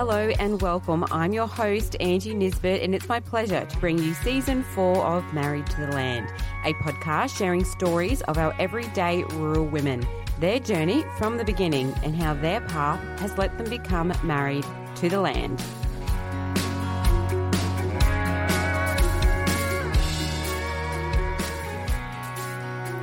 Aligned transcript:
Hello 0.00 0.30
and 0.38 0.62
welcome. 0.62 1.04
I'm 1.10 1.34
your 1.34 1.46
host, 1.46 1.94
Angie 2.00 2.32
Nisbet, 2.32 2.80
and 2.80 2.94
it's 2.94 3.06
my 3.06 3.20
pleasure 3.20 3.66
to 3.66 3.76
bring 3.76 3.98
you 3.98 4.14
season 4.14 4.62
four 4.62 4.96
of 5.04 5.34
Married 5.34 5.66
to 5.66 5.80
the 5.82 5.88
Land, 5.88 6.32
a 6.64 6.72
podcast 6.72 7.36
sharing 7.36 7.66
stories 7.66 8.22
of 8.22 8.38
our 8.38 8.54
everyday 8.58 9.24
rural 9.24 9.66
women, 9.66 10.06
their 10.38 10.58
journey 10.58 11.04
from 11.18 11.36
the 11.36 11.44
beginning, 11.44 11.92
and 12.02 12.16
how 12.16 12.32
their 12.32 12.62
path 12.62 13.20
has 13.20 13.36
let 13.36 13.58
them 13.58 13.68
become 13.68 14.10
married 14.22 14.64
to 14.94 15.10
the 15.10 15.20
land. 15.20 15.62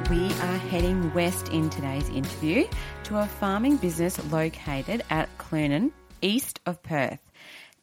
We 0.10 0.32
are 0.42 0.58
heading 0.58 1.14
west 1.14 1.50
in 1.50 1.70
today's 1.70 2.10
interview 2.10 2.68
to 3.04 3.20
a 3.20 3.28
farming 3.28 3.78
business 3.78 4.20
located 4.32 5.04
at 5.12 5.30
Kulin, 5.38 5.94
east 6.22 6.60
of 6.66 6.82
Perth. 6.84 7.20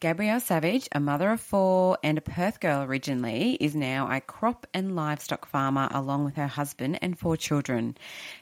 Gabrielle 0.01 0.41
Savage, 0.41 0.87
a 0.93 1.01
mother 1.01 1.31
of 1.31 1.41
four 1.41 1.97
and 2.03 2.19
a 2.19 2.21
Perth 2.21 2.61
girl 2.61 2.83
originally, 2.83 3.57
is 3.59 3.75
now 3.75 4.11
a 4.11 4.21
crop 4.21 4.67
and 4.75 4.95
livestock 4.95 5.47
farmer 5.47 5.89
along 5.93 6.27
with 6.27 6.37
her 6.37 6.47
husband 6.47 6.99
and 7.01 7.19
four 7.19 7.39
children. 7.39 7.97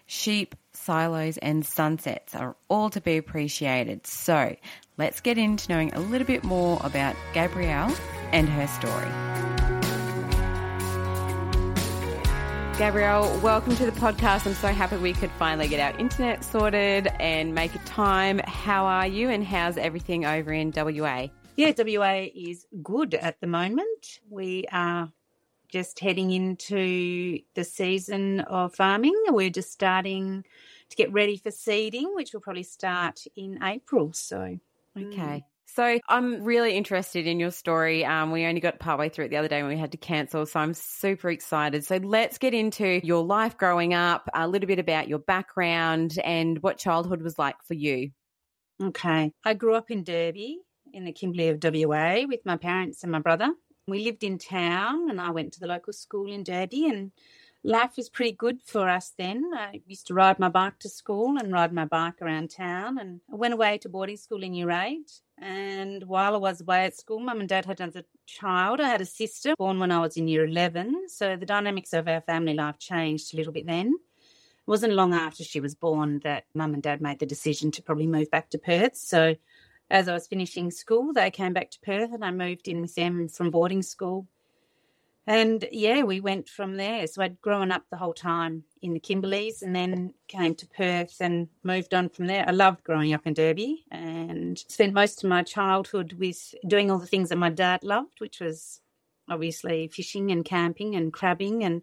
Sheep, 0.06 0.56
silos, 0.72 1.38
and 1.38 1.64
sunsets 1.64 2.34
are 2.34 2.56
all 2.68 2.90
to 2.90 3.00
be 3.00 3.16
appreciated. 3.16 4.06
So 4.08 4.56
let's 4.98 5.20
get 5.20 5.38
into 5.38 5.70
knowing 5.70 5.92
a 5.94 6.00
little 6.00 6.26
bit 6.26 6.42
more 6.42 6.80
about 6.82 7.14
Gabrielle 7.32 7.94
and 8.32 8.48
her 8.48 8.66
story. 8.66 9.71
Gabrielle, 12.82 13.38
welcome 13.38 13.76
to 13.76 13.86
the 13.86 13.92
podcast. 13.92 14.44
I'm 14.44 14.54
so 14.54 14.66
happy 14.66 14.96
we 14.96 15.12
could 15.12 15.30
finally 15.38 15.68
get 15.68 15.78
our 15.78 15.96
internet 16.00 16.42
sorted 16.42 17.06
and 17.20 17.54
make 17.54 17.72
a 17.76 17.78
time. 17.84 18.40
How 18.40 18.86
are 18.86 19.06
you 19.06 19.30
and 19.30 19.44
how's 19.44 19.78
everything 19.78 20.26
over 20.26 20.52
in 20.52 20.72
WA? 20.74 21.28
Yeah, 21.54 21.72
WA 21.78 22.26
is 22.34 22.66
good 22.82 23.14
at 23.14 23.40
the 23.40 23.46
moment. 23.46 24.18
We 24.28 24.64
are 24.72 25.12
just 25.68 26.00
heading 26.00 26.32
into 26.32 27.38
the 27.54 27.62
season 27.62 28.40
of 28.40 28.74
farming. 28.74 29.14
We're 29.28 29.48
just 29.48 29.70
starting 29.70 30.44
to 30.88 30.96
get 30.96 31.12
ready 31.12 31.36
for 31.36 31.52
seeding, 31.52 32.12
which 32.16 32.32
will 32.32 32.40
probably 32.40 32.64
start 32.64 33.22
in 33.36 33.62
April. 33.62 34.12
So, 34.12 34.58
okay. 34.98 35.44
Mm. 35.44 35.51
So 35.74 35.98
I'm 36.06 36.44
really 36.44 36.76
interested 36.76 37.26
in 37.26 37.40
your 37.40 37.50
story. 37.50 38.04
Um, 38.04 38.30
we 38.30 38.44
only 38.44 38.60
got 38.60 38.78
partway 38.78 39.08
through 39.08 39.26
it 39.26 39.28
the 39.30 39.38
other 39.38 39.48
day 39.48 39.62
when 39.62 39.72
we 39.72 39.78
had 39.78 39.92
to 39.92 39.96
cancel, 39.96 40.44
so 40.44 40.60
I'm 40.60 40.74
super 40.74 41.30
excited. 41.30 41.82
So 41.86 41.96
let's 41.96 42.36
get 42.36 42.52
into 42.52 43.00
your 43.02 43.24
life 43.24 43.56
growing 43.56 43.94
up, 43.94 44.28
a 44.34 44.46
little 44.46 44.66
bit 44.66 44.78
about 44.78 45.08
your 45.08 45.18
background 45.18 46.18
and 46.22 46.62
what 46.62 46.76
childhood 46.76 47.22
was 47.22 47.38
like 47.38 47.56
for 47.66 47.72
you. 47.72 48.10
Okay. 48.82 49.32
I 49.46 49.54
grew 49.54 49.74
up 49.74 49.90
in 49.90 50.04
Derby 50.04 50.58
in 50.92 51.06
the 51.06 51.12
Kimberley 51.12 51.48
of 51.48 51.58
WA 51.62 52.24
with 52.28 52.40
my 52.44 52.58
parents 52.58 53.02
and 53.02 53.10
my 53.10 53.20
brother. 53.20 53.50
We 53.88 54.04
lived 54.04 54.24
in 54.24 54.36
town 54.36 55.08
and 55.08 55.18
I 55.18 55.30
went 55.30 55.54
to 55.54 55.60
the 55.60 55.68
local 55.68 55.94
school 55.94 56.30
in 56.30 56.44
Derby 56.44 56.86
and 56.86 57.12
life 57.64 57.96
was 57.96 58.08
pretty 58.08 58.32
good 58.32 58.60
for 58.64 58.88
us 58.88 59.12
then. 59.16 59.50
I 59.54 59.80
used 59.86 60.06
to 60.08 60.14
ride 60.14 60.38
my 60.38 60.48
bike 60.48 60.78
to 60.80 60.88
school 60.88 61.36
and 61.38 61.52
ride 61.52 61.72
my 61.72 61.84
bike 61.84 62.20
around 62.20 62.50
town 62.50 62.98
and 62.98 63.20
I 63.32 63.36
went 63.36 63.54
away 63.54 63.78
to 63.78 63.88
boarding 63.88 64.16
school 64.16 64.42
in 64.42 64.54
year 64.54 64.70
eight 64.70 65.12
and 65.38 66.02
while 66.04 66.34
I 66.34 66.38
was 66.38 66.60
away 66.60 66.84
at 66.84 66.96
school, 66.96 67.20
mum 67.20 67.40
and 67.40 67.48
dad 67.48 67.64
had 67.64 67.80
another 67.80 68.04
child. 68.26 68.80
I 68.80 68.88
had 68.88 69.00
a 69.00 69.06
sister 69.06 69.54
born 69.56 69.78
when 69.78 69.92
I 69.92 70.00
was 70.00 70.16
in 70.16 70.28
year 70.28 70.44
11. 70.44 71.08
So 71.08 71.36
the 71.36 71.46
dynamics 71.46 71.92
of 71.92 72.08
our 72.08 72.20
family 72.20 72.54
life 72.54 72.78
changed 72.78 73.32
a 73.32 73.36
little 73.36 73.52
bit 73.52 73.66
then. 73.66 73.88
It 73.88 74.70
wasn't 74.70 74.94
long 74.94 75.14
after 75.14 75.44
she 75.44 75.60
was 75.60 75.74
born 75.74 76.20
that 76.24 76.44
mum 76.54 76.74
and 76.74 76.82
dad 76.82 77.00
made 77.00 77.18
the 77.18 77.26
decision 77.26 77.70
to 77.72 77.82
probably 77.82 78.06
move 78.06 78.30
back 78.30 78.50
to 78.50 78.58
Perth. 78.58 78.96
So 78.96 79.34
as 79.90 80.08
I 80.08 80.14
was 80.14 80.26
finishing 80.26 80.70
school, 80.70 81.12
they 81.12 81.30
came 81.30 81.52
back 81.52 81.70
to 81.72 81.80
Perth 81.80 82.12
and 82.12 82.24
I 82.24 82.30
moved 82.30 82.68
in 82.68 82.80
with 82.80 82.94
them 82.94 83.28
from 83.28 83.50
boarding 83.50 83.82
school 83.82 84.26
and 85.26 85.64
yeah, 85.70 86.02
we 86.02 86.20
went 86.20 86.48
from 86.48 86.76
there. 86.76 87.06
So 87.06 87.22
I'd 87.22 87.40
grown 87.40 87.70
up 87.70 87.84
the 87.90 87.96
whole 87.96 88.14
time 88.14 88.64
in 88.80 88.92
the 88.92 89.00
Kimberleys 89.00 89.62
and 89.62 89.74
then 89.74 90.14
came 90.26 90.54
to 90.56 90.66
Perth 90.66 91.16
and 91.20 91.48
moved 91.62 91.94
on 91.94 92.08
from 92.08 92.26
there. 92.26 92.44
I 92.46 92.50
loved 92.50 92.82
growing 92.82 93.12
up 93.14 93.26
in 93.26 93.34
Derby 93.34 93.84
and 93.90 94.58
spent 94.58 94.94
most 94.94 95.22
of 95.22 95.30
my 95.30 95.42
childhood 95.42 96.14
with 96.14 96.54
doing 96.66 96.90
all 96.90 96.98
the 96.98 97.06
things 97.06 97.28
that 97.28 97.36
my 97.36 97.50
dad 97.50 97.84
loved, 97.84 98.20
which 98.20 98.40
was 98.40 98.80
obviously 99.28 99.86
fishing 99.88 100.32
and 100.32 100.44
camping 100.44 100.96
and 100.96 101.12
crabbing 101.12 101.62
and 101.62 101.82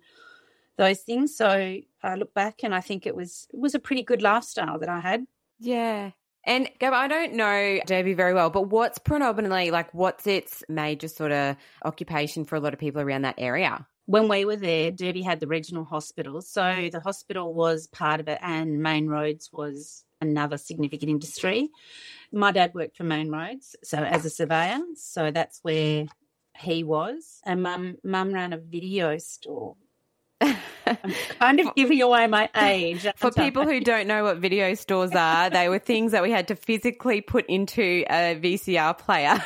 those 0.78 1.00
things. 1.00 1.36
So 1.36 1.80
I 2.04 2.16
look 2.16 2.34
back 2.34 2.64
and 2.64 2.76
I 2.76 2.82
think 2.82 3.06
it 3.06 3.16
was 3.16 3.48
it 3.54 3.60
was 3.60 3.74
a 3.74 3.80
pretty 3.80 4.04
good 4.04 4.22
lifestyle 4.22 4.80
that 4.80 4.90
I 4.90 5.00
had. 5.00 5.26
Yeah. 5.60 6.12
And 6.50 6.68
Gab, 6.80 6.94
I 6.94 7.08
don't 7.08 7.34
know 7.34 7.80
Derby 7.86 8.16
very 8.16 8.34
well, 8.34 8.50
but 8.50 8.70
what's 8.70 8.98
predominantly 8.98 9.70
like 9.70 9.94
what's 9.94 10.26
its 10.26 10.64
major 10.68 11.08
sort 11.08 11.32
of 11.32 11.56
occupation 11.86 12.44
for 12.44 12.56
a 12.56 12.60
lot 12.60 12.74
of 12.74 12.80
people 12.80 13.04
around 13.04 13.22
that 13.22 13.36
area? 13.38 13.86
When 14.08 14.28
we 14.28 14.46
were 14.46 14.56
there, 14.56 14.90
Derby 14.90 15.22
had 15.22 15.40
the 15.40 15.46
regional 15.46 15.86
hospital. 15.86 16.42
So 16.42 16.90
the 16.92 17.02
hospital 17.02 17.54
was 17.54 17.86
part 17.86 18.20
of 18.20 18.28
it, 18.28 18.40
and 18.42 18.82
main 18.82 19.08
roads 19.08 19.52
was 19.54 20.04
another 20.22 20.58
significant 20.58 21.12
industry. 21.12 21.70
My 22.32 22.52
dad 22.52 22.74
worked 22.74 22.98
for 22.98 23.04
main 23.04 23.30
roads, 23.30 23.76
so 23.84 24.00
as 24.00 24.26
a 24.26 24.32
surveyor. 24.32 24.80
So 24.96 25.30
that's 25.30 25.60
where 25.62 26.08
he 26.58 26.84
was. 26.84 27.42
And 27.46 27.62
mum, 27.62 27.98
mum 28.04 28.34
ran 28.34 28.54
a 28.54 28.58
video 28.58 29.20
store 29.20 29.76
kind 31.40 31.60
of 31.60 31.76
giving 31.76 32.02
away 32.02 32.28
my 32.28 32.50
age. 32.56 33.06
For 33.18 33.32
people 33.32 33.64
who 33.64 33.80
don't 33.80 34.08
know 34.08 34.24
what 34.24 34.38
video 34.38 34.74
stores 34.74 35.12
are, 35.14 35.50
they 35.50 35.70
were 35.70 35.80
things 35.80 36.12
that 36.14 36.24
we 36.24 36.32
had 36.32 36.48
to 36.50 36.56
physically 36.56 37.22
put 37.22 37.46
into 37.48 38.06
a 38.10 38.40
VCR 38.40 38.98
player. 38.98 39.44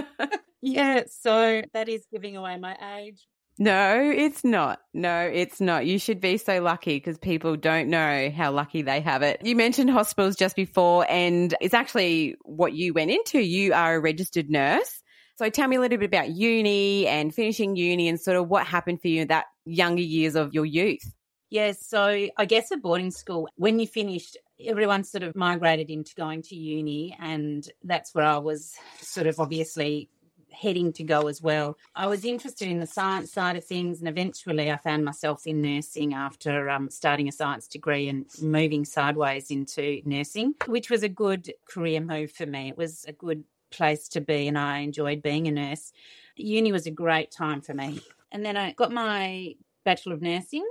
yeah, 0.62 1.04
so 1.20 1.62
that 1.72 1.88
is 1.88 2.06
giving 2.12 2.36
away 2.36 2.58
my 2.58 2.76
age. 2.98 3.26
No, 3.58 4.12
it's 4.14 4.44
not. 4.44 4.80
No, 4.92 5.20
it's 5.20 5.62
not. 5.62 5.86
You 5.86 5.98
should 5.98 6.20
be 6.20 6.36
so 6.36 6.60
lucky 6.60 6.96
because 6.96 7.16
people 7.16 7.56
don't 7.56 7.88
know 7.88 8.30
how 8.30 8.52
lucky 8.52 8.82
they 8.82 9.00
have 9.00 9.22
it. 9.22 9.40
You 9.44 9.56
mentioned 9.56 9.88
hospitals 9.88 10.36
just 10.36 10.56
before, 10.56 11.06
and 11.08 11.54
it's 11.62 11.72
actually 11.72 12.36
what 12.42 12.74
you 12.74 12.92
went 12.92 13.10
into. 13.10 13.40
You 13.40 13.72
are 13.72 13.94
a 13.94 14.00
registered 14.00 14.50
nurse. 14.50 15.02
So 15.38 15.48
tell 15.48 15.68
me 15.68 15.76
a 15.76 15.80
little 15.80 15.98
bit 15.98 16.06
about 16.06 16.30
uni 16.30 17.06
and 17.06 17.34
finishing 17.34 17.76
uni 17.76 18.08
and 18.08 18.20
sort 18.20 18.36
of 18.36 18.48
what 18.48 18.66
happened 18.66 19.00
for 19.00 19.08
you 19.08 19.22
in 19.22 19.28
that 19.28 19.46
younger 19.66 20.02
years 20.02 20.34
of 20.34 20.54
your 20.54 20.64
youth. 20.64 21.12
Yes, 21.48 21.78
yeah, 21.92 21.98
so 21.98 22.28
I 22.36 22.44
guess 22.44 22.72
at 22.72 22.82
boarding 22.82 23.10
school, 23.10 23.48
when 23.56 23.78
you 23.78 23.86
finished, 23.86 24.36
everyone 24.64 25.04
sort 25.04 25.22
of 25.22 25.36
migrated 25.36 25.90
into 25.90 26.14
going 26.14 26.42
to 26.42 26.56
uni, 26.56 27.16
and 27.20 27.68
that's 27.84 28.14
where 28.14 28.24
I 28.24 28.38
was 28.38 28.74
sort 29.00 29.26
of 29.26 29.38
obviously 29.38 30.08
heading 30.50 30.92
to 30.94 31.04
go 31.04 31.28
as 31.28 31.42
well. 31.42 31.76
I 31.94 32.06
was 32.06 32.24
interested 32.24 32.68
in 32.68 32.80
the 32.80 32.86
science 32.86 33.32
side 33.32 33.56
of 33.56 33.64
things, 33.64 34.00
and 34.00 34.08
eventually 34.08 34.72
I 34.72 34.76
found 34.76 35.04
myself 35.04 35.46
in 35.46 35.62
nursing 35.62 36.14
after 36.14 36.68
um, 36.70 36.90
starting 36.90 37.28
a 37.28 37.32
science 37.32 37.68
degree 37.68 38.08
and 38.08 38.26
moving 38.40 38.84
sideways 38.84 39.50
into 39.50 40.00
nursing, 40.04 40.54
which 40.66 40.90
was 40.90 41.02
a 41.02 41.08
good 41.08 41.52
career 41.68 42.00
move 42.00 42.32
for 42.32 42.46
me. 42.46 42.68
It 42.70 42.78
was 42.78 43.04
a 43.06 43.12
good 43.12 43.44
place 43.70 44.08
to 44.08 44.20
be 44.20 44.48
and 44.48 44.58
I 44.58 44.78
enjoyed 44.78 45.22
being 45.22 45.48
a 45.48 45.50
nurse. 45.50 45.92
Uni 46.36 46.72
was 46.72 46.86
a 46.86 46.90
great 46.90 47.30
time 47.30 47.60
for 47.60 47.74
me. 47.74 48.00
And 48.32 48.44
then 48.44 48.56
I 48.56 48.72
got 48.72 48.92
my 48.92 49.54
Bachelor 49.84 50.14
of 50.14 50.22
Nursing 50.22 50.66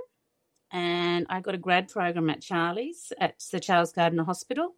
and 0.70 1.26
I 1.28 1.40
got 1.40 1.54
a 1.54 1.58
grad 1.58 1.88
program 1.88 2.30
at 2.30 2.42
Charlie's 2.42 3.12
at 3.18 3.40
Sir 3.40 3.58
Charles 3.58 3.92
Gairdner 3.92 4.26
Hospital. 4.26 4.74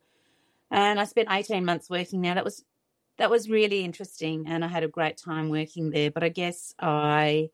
And 0.70 1.00
I 1.00 1.04
spent 1.04 1.28
18 1.30 1.64
months 1.64 1.90
working 1.90 2.20
there. 2.22 2.34
That 2.34 2.44
was 2.44 2.64
that 3.16 3.30
was 3.30 3.50
really 3.50 3.84
interesting 3.84 4.44
and 4.46 4.64
I 4.64 4.68
had 4.68 4.84
a 4.84 4.88
great 4.88 5.16
time 5.16 5.48
working 5.48 5.90
there. 5.90 6.10
But 6.10 6.22
I 6.22 6.28
guess 6.28 6.72
I 6.78 7.50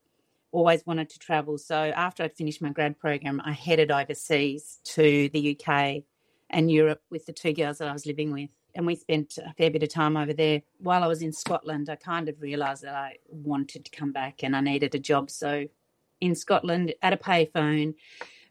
always 0.53 0.85
wanted 0.87 1.11
to 1.11 1.19
travel. 1.19 1.59
So 1.59 1.75
after 1.75 2.23
I'd 2.23 2.37
finished 2.37 2.63
my 2.63 2.71
grad 2.71 2.99
program, 2.99 3.41
I 3.45 3.53
headed 3.53 3.91
overseas 3.91 4.81
to 4.85 5.29
the 5.31 5.59
UK 5.59 6.05
and 6.51 6.71
Europe 6.71 7.01
with 7.11 7.27
the 7.27 7.33
two 7.33 7.53
girls 7.53 7.79
that 7.79 7.89
I 7.89 7.93
was 7.93 8.07
living 8.07 8.31
with 8.33 8.51
and 8.75 8.87
we 8.87 8.97
spent 8.97 9.39
a 9.39 9.53
fair 9.55 9.71
bit 9.71 9.83
of 9.83 9.89
time 9.89 10.17
over 10.17 10.33
there. 10.33 10.63
While 10.79 11.05
I 11.05 11.07
was 11.07 11.23
in 11.23 11.33
Scotland, 11.33 11.89
I 11.89 11.97
kind 11.97 12.29
of 12.29 12.41
realised 12.41 12.83
that 12.83 12.95
I 12.95 13.19
wanted 13.29 13.85
to 13.85 13.91
come 13.91 14.13
back 14.13 14.43
and 14.43 14.57
I 14.57 14.61
needed 14.61 14.95
a 14.95 14.99
job. 14.99 15.31
So 15.31 15.67
in 16.21 16.35
Scotland, 16.35 16.95
at 17.03 17.13
a 17.13 17.17
payphone, 17.17 17.95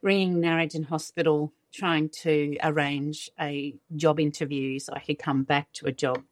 ringing 0.01 0.35
Narrogin 0.35 0.85
Hospital, 0.85 1.53
trying 1.73 2.09
to 2.09 2.55
arrange 2.63 3.31
a 3.39 3.75
job 3.95 4.19
interview 4.19 4.79
so 4.79 4.93
I 4.93 4.99
could 4.99 5.19
come 5.19 5.43
back 5.43 5.71
to 5.73 5.87
a 5.87 5.91
job, 5.91 6.23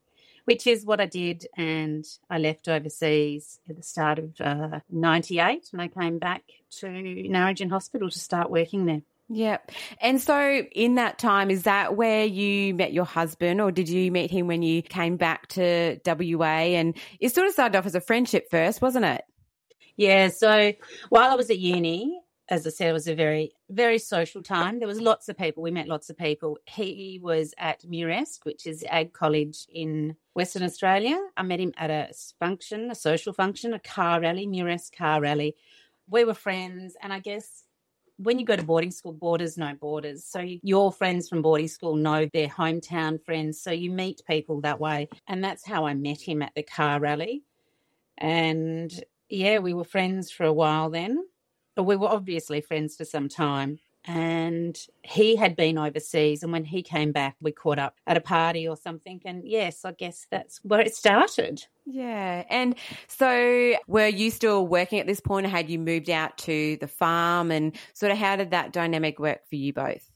which 0.45 0.67
is 0.67 0.85
what 0.85 1.01
I 1.01 1.07
did. 1.07 1.47
And 1.57 2.05
I 2.29 2.37
left 2.37 2.67
overseas 2.67 3.59
at 3.69 3.75
the 3.75 3.83
start 3.83 4.19
of 4.19 4.39
uh, 4.39 4.79
98 4.89 5.69
and 5.73 5.81
I 5.81 5.87
came 5.87 6.19
back 6.19 6.43
to 6.79 6.87
Narrogin 6.87 7.71
Hospital 7.71 8.09
to 8.09 8.19
start 8.19 8.49
working 8.49 8.85
there. 8.85 9.01
Yeah. 9.33 9.59
And 10.01 10.21
so 10.21 10.61
in 10.73 10.95
that 10.95 11.17
time, 11.17 11.49
is 11.49 11.63
that 11.63 11.95
where 11.95 12.25
you 12.25 12.73
met 12.73 12.91
your 12.91 13.05
husband 13.05 13.61
or 13.61 13.71
did 13.71 13.87
you 13.87 14.11
meet 14.11 14.29
him 14.29 14.47
when 14.47 14.61
you 14.61 14.81
came 14.81 15.15
back 15.15 15.47
to 15.49 15.99
WA? 16.05 16.45
And 16.45 16.97
it 17.21 17.33
sort 17.33 17.47
of 17.47 17.53
started 17.53 17.77
off 17.77 17.85
as 17.85 17.95
a 17.95 18.01
friendship 18.01 18.49
first, 18.51 18.81
wasn't 18.81 19.05
it? 19.05 19.23
Yeah. 19.95 20.27
So 20.27 20.73
while 21.07 21.31
I 21.31 21.35
was 21.35 21.49
at 21.49 21.59
uni, 21.59 22.19
as 22.49 22.67
I 22.67 22.71
said, 22.71 22.89
it 22.89 22.93
was 22.93 23.07
a 23.07 23.15
very, 23.15 23.53
very 23.69 23.99
social 23.99 24.43
time. 24.43 24.79
There 24.79 24.87
was 24.87 24.99
lots 24.99 25.29
of 25.29 25.37
people. 25.37 25.63
We 25.63 25.71
met 25.71 25.87
lots 25.87 26.09
of 26.09 26.17
people. 26.17 26.57
He 26.65 27.17
was 27.23 27.53
at 27.57 27.83
Muresk, 27.83 28.39
which 28.43 28.67
is 28.67 28.83
Ag 28.89 29.13
College 29.13 29.65
in 29.73 30.17
Western 30.33 30.63
Australia. 30.63 31.17
I 31.37 31.43
met 31.43 31.61
him 31.61 31.71
at 31.77 31.89
a 31.89 32.09
function, 32.37 32.91
a 32.91 32.95
social 32.95 33.31
function, 33.31 33.73
a 33.73 33.79
car 33.79 34.19
rally, 34.19 34.45
Muresk 34.45 34.93
car 34.97 35.21
rally. 35.21 35.55
We 36.09 36.25
were 36.25 36.33
friends, 36.33 36.97
and 37.01 37.13
I 37.13 37.19
guess 37.19 37.63
when 38.23 38.39
you 38.39 38.45
go 38.45 38.55
to 38.55 38.63
boarding 38.63 38.91
school, 38.91 39.13
boarders 39.13 39.57
know 39.57 39.73
boarders. 39.73 40.25
So 40.25 40.39
your 40.63 40.91
friends 40.91 41.29
from 41.29 41.41
boarding 41.41 41.67
school 41.67 41.95
know 41.95 42.27
their 42.33 42.47
hometown 42.47 43.23
friends. 43.23 43.61
So 43.61 43.71
you 43.71 43.91
meet 43.91 44.21
people 44.27 44.61
that 44.61 44.79
way. 44.79 45.09
And 45.27 45.43
that's 45.43 45.65
how 45.65 45.85
I 45.85 45.93
met 45.93 46.21
him 46.21 46.41
at 46.41 46.53
the 46.55 46.63
car 46.63 46.99
rally. 46.99 47.43
And 48.17 48.91
yeah, 49.29 49.59
we 49.59 49.73
were 49.73 49.83
friends 49.83 50.31
for 50.31 50.45
a 50.45 50.53
while 50.53 50.89
then 50.89 51.23
But 51.75 51.83
we 51.83 51.95
were 51.95 52.09
obviously 52.09 52.61
friends 52.61 52.95
for 52.95 53.05
some 53.05 53.29
time. 53.29 53.79
And 54.05 54.77
he 55.03 55.35
had 55.35 55.55
been 55.55 55.77
overseas. 55.77 56.41
And 56.41 56.51
when 56.51 56.63
he 56.63 56.81
came 56.81 57.11
back, 57.11 57.35
we 57.39 57.51
caught 57.51 57.77
up 57.77 57.95
at 58.07 58.17
a 58.17 58.21
party 58.21 58.67
or 58.67 58.75
something. 58.75 59.21
And 59.25 59.43
yes, 59.47 59.85
I 59.85 59.91
guess 59.91 60.25
that's 60.31 60.59
where 60.63 60.81
it 60.81 60.95
started. 60.95 61.65
Yeah. 61.85 62.43
And 62.49 62.75
so 63.07 63.75
were 63.87 64.07
you 64.07 64.31
still 64.31 64.65
working 64.65 64.99
at 64.99 65.07
this 65.07 65.19
point 65.19 65.45
or 65.45 65.49
had 65.49 65.69
you 65.69 65.77
moved 65.77 66.09
out 66.09 66.37
to 66.39 66.77
the 66.77 66.87
farm? 66.87 67.51
And 67.51 67.75
sort 67.93 68.11
of 68.11 68.17
how 68.17 68.35
did 68.35 68.51
that 68.51 68.73
dynamic 68.73 69.19
work 69.19 69.47
for 69.47 69.55
you 69.55 69.71
both? 69.71 70.09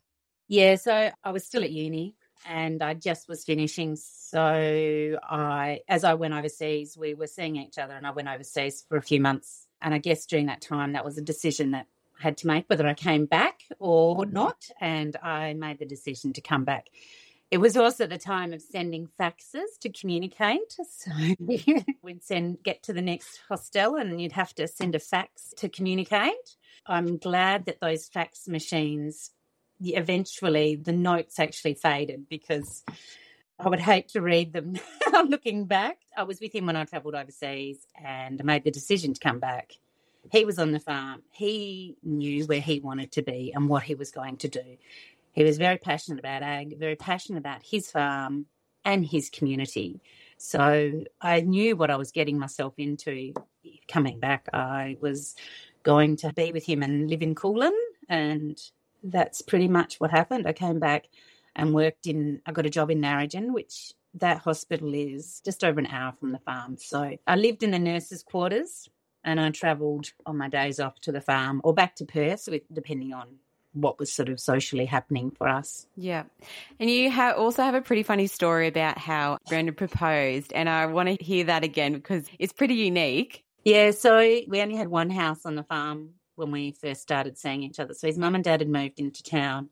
Yeah. 0.48 0.76
So 0.76 1.12
I 1.24 1.32
was 1.32 1.46
still 1.46 1.64
at 1.64 1.72
uni 1.72 2.16
and 2.48 2.82
I 2.82 2.96
just 2.96 3.28
was 3.28 3.44
finishing. 3.44 3.96
So 3.96 5.18
I, 5.24 5.80
as 5.88 6.04
I 6.04 6.16
went 6.16 6.34
overseas, 6.34 6.98
we 6.98 7.14
were 7.14 7.28
seeing 7.28 7.56
each 7.56 7.80
other, 7.80 7.96
and 7.96 8.06
I 8.06 8.12
went 8.12 8.28
overseas 8.28 8.84
for 8.88 8.98
a 8.98 9.02
few 9.02 9.20
months 9.20 9.66
and 9.82 9.94
I 9.94 10.00
guess 10.00 10.26
during 10.26 10.48
that 10.48 10.62
time, 10.62 10.94
that 10.94 11.06
was 11.06 11.18
a 11.18 11.22
decision 11.22 11.72
that 11.72 11.86
had 12.20 12.38
to 12.38 12.48
make 12.48 12.66
whether 12.68 12.88
I 12.88 12.94
came 12.94 13.26
back 13.26 13.62
or 13.80 14.26
not. 14.26 14.70
And 14.80 15.16
I 15.18 15.54
made 15.54 15.80
the 15.80 15.86
decision 15.86 16.34
to 16.34 16.42
come 16.42 16.64
back. 16.64 16.88
It 17.52 17.60
was 17.60 17.78
also 17.78 18.08
the 18.08 18.18
time 18.18 18.54
of 18.54 18.62
sending 18.62 19.08
faxes 19.20 19.78
to 19.82 19.90
communicate. 19.90 20.78
So 20.86 21.12
we'd 22.02 22.24
send 22.24 22.64
get 22.64 22.84
to 22.84 22.94
the 22.94 23.02
next 23.02 23.40
hostel 23.48 23.96
and 23.96 24.20
you'd 24.20 24.32
have 24.32 24.54
to 24.56 24.68
send 24.68 24.96
a 24.96 25.00
fax 25.00 25.54
to 25.58 25.70
communicate. 25.70 26.58
I'm 26.88 27.18
glad 27.18 27.66
that 27.66 27.80
those 27.80 28.08
fax 28.08 28.48
machines 28.48 29.32
eventually 29.80 30.76
the 30.76 30.92
notes 30.92 31.40
actually 31.40 31.74
faded 31.74 32.28
because 32.30 32.84
I 33.60 33.70
would 33.70 33.80
hate 33.80 34.10
to 34.10 34.22
read 34.22 34.54
them 34.54 34.76
looking 35.30 35.66
back. 35.66 35.98
I 36.18 36.24
was 36.24 36.40
with 36.40 36.54
him 36.54 36.66
when 36.66 36.76
I 36.76 36.86
travelled 36.86 37.16
overseas 37.16 37.86
and 38.04 38.44
made 38.44 38.64
the 38.64 38.72
decision 38.72 39.14
to 39.14 39.20
come 39.20 39.40
back. 39.40 39.74
He 40.32 40.46
was 40.46 40.60
on 40.60 40.72
the 40.72 40.80
farm. 40.80 41.24
He 41.32 41.98
knew 42.04 42.46
where 42.46 42.62
he 42.62 42.80
wanted 42.80 43.12
to 43.14 43.22
be 43.22 43.52
and 43.54 43.70
what 43.70 43.84
he 43.84 43.96
was 43.96 44.12
going 44.12 44.38
to 44.38 44.48
do. 44.48 44.78
He 45.32 45.44
was 45.44 45.58
very 45.58 45.78
passionate 45.78 46.20
about 46.20 46.44
ag, 46.44 46.80
very 46.80 46.96
passionate 46.96 47.40
about 47.40 47.62
his 47.64 47.92
farm 47.92 48.46
and 48.84 49.06
his 49.06 49.30
community. 49.30 50.02
So 50.38 51.04
I 51.22 51.42
knew 51.42 51.76
what 51.76 51.92
I 51.92 51.98
was 51.98 52.12
getting 52.12 52.40
myself 52.40 52.74
into 52.78 53.34
coming 53.88 54.20
back. 54.20 54.48
I 54.54 54.98
was 55.02 55.36
going 55.84 56.18
to 56.18 56.34
be 56.34 56.52
with 56.52 56.66
him 56.66 56.84
and 56.84 57.10
live 57.10 57.22
in 57.22 57.36
Kulin, 57.36 57.74
and 58.10 58.60
that's 59.04 59.42
pretty 59.42 59.68
much 59.68 60.00
what 60.00 60.12
happened. 60.12 60.48
I 60.48 60.54
came 60.54 60.80
back 60.80 61.06
and 61.56 61.74
worked 61.74 62.08
in, 62.08 62.42
I 62.46 62.52
got 62.52 62.66
a 62.66 62.70
job 62.70 62.92
in 62.92 63.02
Narrogin, 63.02 63.54
which 63.54 63.94
that 64.16 64.40
hospital 64.40 64.94
is 64.94 65.42
just 65.44 65.64
over 65.64 65.80
an 65.80 65.88
hour 65.88 66.14
from 66.20 66.32
the 66.32 66.40
farm. 66.40 66.78
So 66.78 67.18
I 67.28 67.36
lived 67.36 67.64
in 67.64 67.72
the 67.72 67.80
nurses' 67.80 68.24
quarters 68.24 68.90
and 69.26 69.40
I 69.40 69.50
travelled 69.52 70.12
on 70.26 70.38
my 70.38 70.48
days 70.48 70.80
off 70.80 71.00
to 71.02 71.12
the 71.12 71.20
farm 71.20 71.60
or 71.64 71.74
back 71.74 71.96
to 71.98 72.06
Perth, 72.06 72.48
depending 72.72 73.14
on 73.14 73.28
what 73.74 74.00
was 74.00 74.10
sort 74.10 74.30
of 74.30 74.40
socially 74.40 74.86
happening 74.86 75.32
for 75.32 75.50
us. 75.50 75.86
Yeah. 75.98 76.24
And 76.80 76.90
you 76.90 77.12
have 77.12 77.36
also 77.36 77.64
have 77.64 77.76
a 77.76 77.82
pretty 77.82 78.04
funny 78.04 78.28
story 78.28 78.70
about 78.70 78.98
how 78.98 79.40
Brendan 79.50 79.76
proposed. 79.76 80.54
And 80.54 80.70
I 80.70 80.86
want 80.86 81.10
to 81.10 81.22
hear 81.22 81.44
that 81.46 81.66
again 81.66 81.92
because 81.92 82.26
it's 82.40 82.54
pretty 82.54 82.76
unique. 82.76 83.44
Yeah. 83.66 83.92
So 83.92 84.18
we 84.20 84.62
only 84.62 84.78
had 84.78 84.88
one 84.88 85.10
house 85.10 85.46
on 85.46 85.56
the 85.56 85.64
farm 85.64 86.12
when 86.36 86.52
we 86.52 86.72
first 86.72 87.02
started 87.02 87.38
seeing 87.38 87.64
each 87.64 87.80
other. 87.80 87.94
So 87.94 88.08
his 88.08 88.18
mum 88.18 88.36
and 88.36 88.44
dad 88.44 88.62
had 88.62 88.70
moved 88.70 89.00
into 89.00 89.24
town 89.24 89.70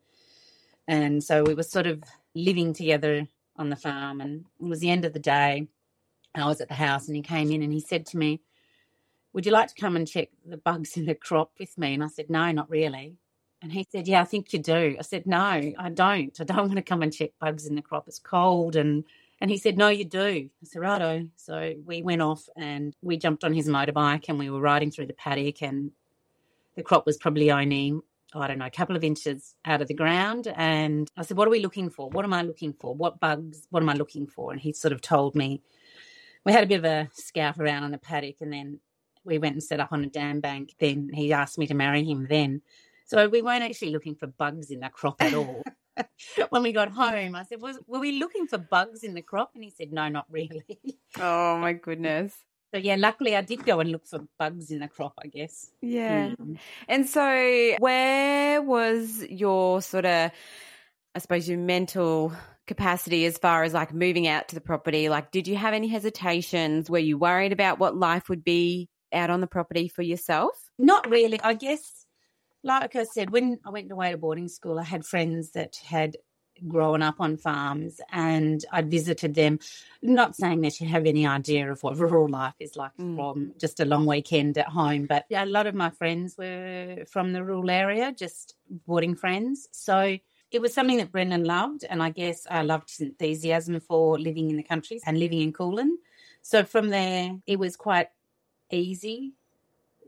and 0.87 1.23
so 1.23 1.43
we 1.43 1.53
were 1.53 1.63
sort 1.63 1.87
of 1.87 2.03
living 2.35 2.73
together 2.73 3.27
on 3.55 3.69
the 3.69 3.75
farm. 3.75 4.21
And 4.21 4.45
it 4.59 4.65
was 4.65 4.79
the 4.79 4.89
end 4.89 5.05
of 5.05 5.13
the 5.13 5.19
day. 5.19 5.67
I 6.35 6.45
was 6.45 6.61
at 6.61 6.67
the 6.67 6.73
house 6.73 7.07
and 7.07 7.15
he 7.15 7.21
came 7.21 7.51
in 7.51 7.61
and 7.61 7.71
he 7.71 7.79
said 7.79 8.05
to 8.07 8.17
me, 8.17 8.41
Would 9.33 9.45
you 9.45 9.51
like 9.51 9.69
to 9.69 9.81
come 9.81 9.95
and 9.95 10.07
check 10.07 10.29
the 10.45 10.57
bugs 10.57 10.95
in 10.95 11.05
the 11.05 11.15
crop 11.15 11.51
with 11.59 11.77
me? 11.77 11.93
And 11.93 12.03
I 12.03 12.07
said, 12.07 12.29
No, 12.29 12.51
not 12.51 12.69
really. 12.69 13.17
And 13.61 13.71
he 13.71 13.87
said, 13.91 14.07
Yeah, 14.07 14.21
I 14.21 14.25
think 14.25 14.53
you 14.53 14.59
do. 14.59 14.95
I 14.99 15.01
said, 15.01 15.25
No, 15.25 15.37
I 15.37 15.89
don't. 15.93 16.39
I 16.39 16.43
don't 16.43 16.57
want 16.67 16.75
to 16.75 16.81
come 16.81 17.01
and 17.01 17.13
check 17.13 17.31
bugs 17.39 17.65
in 17.65 17.75
the 17.75 17.81
crop. 17.81 18.07
It's 18.07 18.19
cold. 18.19 18.75
And 18.75 19.03
and 19.41 19.49
he 19.49 19.57
said, 19.57 19.77
No, 19.77 19.89
you 19.89 20.05
do. 20.05 20.49
I 20.49 20.65
said, 20.65 20.81
Righto. 20.81 21.27
So 21.35 21.73
we 21.85 22.03
went 22.03 22.21
off 22.21 22.47
and 22.55 22.95
we 23.01 23.17
jumped 23.17 23.43
on 23.43 23.53
his 23.53 23.67
motorbike 23.67 24.25
and 24.29 24.37
we 24.37 24.49
were 24.49 24.61
riding 24.61 24.91
through 24.91 25.07
the 25.07 25.13
paddock 25.13 25.61
and 25.61 25.91
the 26.75 26.83
crop 26.83 27.05
was 27.05 27.17
probably 27.17 27.51
only 27.51 27.99
I 28.35 28.47
don't 28.47 28.57
know, 28.57 28.65
a 28.65 28.71
couple 28.71 28.95
of 28.95 29.03
inches 29.03 29.53
out 29.63 29.81
of 29.81 29.87
the 29.87 29.93
ground. 29.93 30.51
And 30.55 31.09
I 31.15 31.23
said, 31.23 31.37
What 31.37 31.47
are 31.47 31.51
we 31.51 31.59
looking 31.59 31.89
for? 31.89 32.09
What 32.09 32.25
am 32.25 32.33
I 32.33 32.41
looking 32.41 32.73
for? 32.73 32.93
What 32.93 33.19
bugs? 33.19 33.67
What 33.69 33.83
am 33.83 33.89
I 33.89 33.93
looking 33.93 34.27
for? 34.27 34.51
And 34.51 34.59
he 34.59 34.73
sort 34.73 34.91
of 34.91 35.01
told 35.01 35.35
me. 35.35 35.61
We 36.45 36.51
had 36.51 36.63
a 36.63 36.67
bit 36.67 36.79
of 36.79 36.85
a 36.85 37.09
scout 37.13 37.57
around 37.57 37.83
on 37.83 37.91
the 37.91 37.97
paddock 37.97 38.41
and 38.41 38.51
then 38.51 38.79
we 39.23 39.37
went 39.37 39.53
and 39.53 39.63
set 39.63 39.79
up 39.79 39.91
on 39.91 40.03
a 40.03 40.07
dam 40.07 40.39
bank. 40.39 40.75
Then 40.79 41.09
he 41.13 41.33
asked 41.33 41.57
me 41.57 41.67
to 41.67 41.73
marry 41.73 42.03
him 42.03 42.27
then. 42.29 42.61
So 43.05 43.27
we 43.27 43.41
weren't 43.41 43.63
actually 43.63 43.91
looking 43.91 44.15
for 44.15 44.27
bugs 44.27 44.71
in 44.71 44.79
the 44.79 44.89
crop 44.89 45.21
at 45.21 45.33
all. 45.33 45.61
when 46.49 46.63
we 46.63 46.71
got 46.71 46.89
home, 46.89 47.35
I 47.35 47.43
said, 47.43 47.61
Was, 47.61 47.77
Were 47.87 47.99
we 47.99 48.13
looking 48.13 48.47
for 48.47 48.57
bugs 48.57 49.03
in 49.03 49.13
the 49.13 49.21
crop? 49.21 49.51
And 49.55 49.63
he 49.63 49.69
said, 49.69 49.91
No, 49.91 50.07
not 50.09 50.25
really. 50.29 50.63
Oh, 51.19 51.59
my 51.59 51.73
goodness. 51.73 52.33
So 52.73 52.79
yeah, 52.79 52.95
luckily 52.97 53.35
I 53.35 53.41
did 53.41 53.63
go 53.65 53.79
and 53.79 53.91
look 53.91 54.07
for 54.07 54.21
bugs 54.39 54.71
in 54.71 54.79
the 54.79 54.87
crop, 54.87 55.13
I 55.23 55.27
guess. 55.27 55.69
Yeah. 55.79 56.29
Mm. 56.29 56.57
And 56.87 57.07
so 57.07 57.75
where 57.77 58.63
was 58.63 59.23
your 59.29 59.79
sort 59.83 60.05
of 60.05 60.31
I 61.13 61.19
suppose 61.19 61.47
your 61.47 61.59
mental 61.59 62.33
capacity 62.65 63.27
as 63.27 63.37
far 63.37 63.61
as 63.61 63.75
like 63.75 63.93
moving 63.93 64.27
out 64.27 64.47
to 64.47 64.55
the 64.55 64.61
property? 64.61 65.07
Like 65.07 65.29
did 65.29 65.47
you 65.47 65.55
have 65.55 65.75
any 65.75 65.87
hesitations? 65.87 66.89
Were 66.89 66.97
you 66.97 67.19
worried 67.19 67.53
about 67.53 67.77
what 67.77 67.95
life 67.95 68.27
would 68.27 68.43
be 68.43 68.89
out 69.13 69.29
on 69.29 69.41
the 69.41 69.47
property 69.47 69.87
for 69.87 70.01
yourself? 70.01 70.71
Not 70.77 71.09
really. 71.09 71.39
I 71.41 71.53
guess 71.53 72.03
like 72.63 72.95
I 72.95 73.03
said, 73.03 73.29
when 73.29 73.59
I 73.65 73.69
went 73.69 73.91
away 73.91 74.11
to 74.11 74.17
boarding 74.17 74.47
school, 74.47 74.79
I 74.79 74.83
had 74.83 75.05
friends 75.05 75.51
that 75.51 75.75
had 75.75 76.17
grown 76.67 77.01
up 77.01 77.15
on 77.19 77.35
farms 77.35 77.99
and 78.11 78.63
I'd 78.71 78.89
visited 78.89 79.35
them. 79.35 79.59
Not 80.01 80.35
saying 80.35 80.61
that 80.61 80.79
you 80.79 80.87
have 80.87 81.05
any 81.05 81.27
idea 81.27 81.69
of 81.71 81.83
what 81.83 81.97
rural 81.97 82.29
life 82.29 82.53
is 82.59 82.77
like 82.77 82.95
mm. 82.99 83.15
from 83.15 83.53
just 83.59 83.79
a 83.79 83.85
long 83.85 84.05
weekend 84.05 84.57
at 84.57 84.67
home, 84.67 85.05
but 85.05 85.25
a 85.31 85.45
lot 85.45 85.67
of 85.67 85.75
my 85.75 85.89
friends 85.89 86.35
were 86.37 87.03
from 87.09 87.33
the 87.33 87.43
rural 87.43 87.69
area, 87.69 88.13
just 88.13 88.55
boarding 88.69 89.15
friends. 89.15 89.67
So 89.71 90.17
it 90.51 90.61
was 90.61 90.73
something 90.73 90.97
that 90.97 91.11
Brendan 91.11 91.43
loved, 91.43 91.83
and 91.89 92.01
I 92.01 92.11
guess 92.11 92.45
I 92.49 92.61
loved 92.61 92.91
his 92.91 93.01
enthusiasm 93.01 93.79
for 93.79 94.19
living 94.19 94.51
in 94.51 94.57
the 94.57 94.63
country 94.63 95.01
and 95.05 95.19
living 95.19 95.41
in 95.41 95.51
Kulin. 95.51 95.97
So 96.43 96.63
from 96.63 96.89
there, 96.89 97.35
it 97.47 97.57
was 97.57 97.75
quite 97.75 98.09
easy 98.71 99.33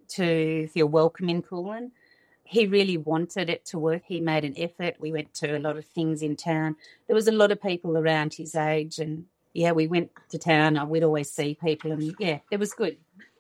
to 0.10 0.68
feel 0.68 0.88
welcome 0.88 1.30
in 1.30 1.42
Kulin 1.42 1.92
he 2.46 2.68
really 2.68 2.96
wanted 2.96 3.50
it 3.50 3.66
to 3.66 3.80
work. 3.80 4.04
He 4.06 4.22
made 4.22 4.46
an 4.46 4.54
effort. 4.56 4.96
We 5.00 5.12
went 5.12 5.34
to 5.36 5.58
a 5.58 5.60
lot 5.60 5.78
of 5.78 5.86
things 5.86 6.22
in 6.22 6.36
town. 6.36 6.76
There 7.08 7.16
was 7.16 7.28
a 7.28 7.32
lot 7.32 7.52
of 7.52 7.62
people 7.62 7.98
around 7.98 8.36
his 8.36 8.56
age, 8.56 9.00
and 9.00 9.26
yeah, 9.54 9.72
we 9.72 9.88
went 9.88 10.12
to 10.30 10.38
town. 10.38 10.90
We'd 10.90 11.04
always 11.04 11.30
see 11.30 11.58
people, 11.62 11.92
and 11.92 12.16
yeah, 12.20 12.40
it 12.52 12.60
was 12.60 12.74
good. 12.74 12.98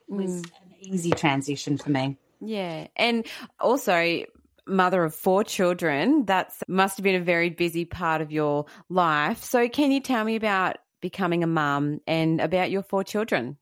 It 0.09 0.13
was 0.13 0.41
mm. 0.41 0.45
an 0.45 0.93
easy 0.93 1.11
transition 1.11 1.77
for 1.77 1.91
me. 1.91 2.17
Yeah, 2.41 2.87
and 2.95 3.25
also 3.59 4.25
mother 4.65 5.03
of 5.03 5.13
four 5.13 5.43
children. 5.43 6.25
That 6.25 6.51
must 6.67 6.97
have 6.97 7.03
been 7.03 7.21
a 7.21 7.23
very 7.23 7.51
busy 7.51 7.85
part 7.85 8.21
of 8.21 8.31
your 8.31 8.65
life. 8.89 9.43
So, 9.43 9.69
can 9.69 9.91
you 9.91 10.01
tell 10.01 10.25
me 10.25 10.35
about 10.35 10.77
becoming 10.99 11.43
a 11.43 11.47
mum 11.47 12.01
and 12.07 12.41
about 12.41 12.71
your 12.71 12.81
four 12.81 13.03
children? 13.03 13.57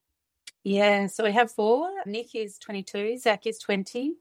Yeah, 0.64 1.08
so 1.08 1.26
we 1.26 1.34
have 1.34 1.52
four. 1.52 1.90
Nick 2.06 2.36
is 2.36 2.58
22, 2.58 3.18
Zach 3.18 3.46
is 3.46 3.60
20, 3.60 4.16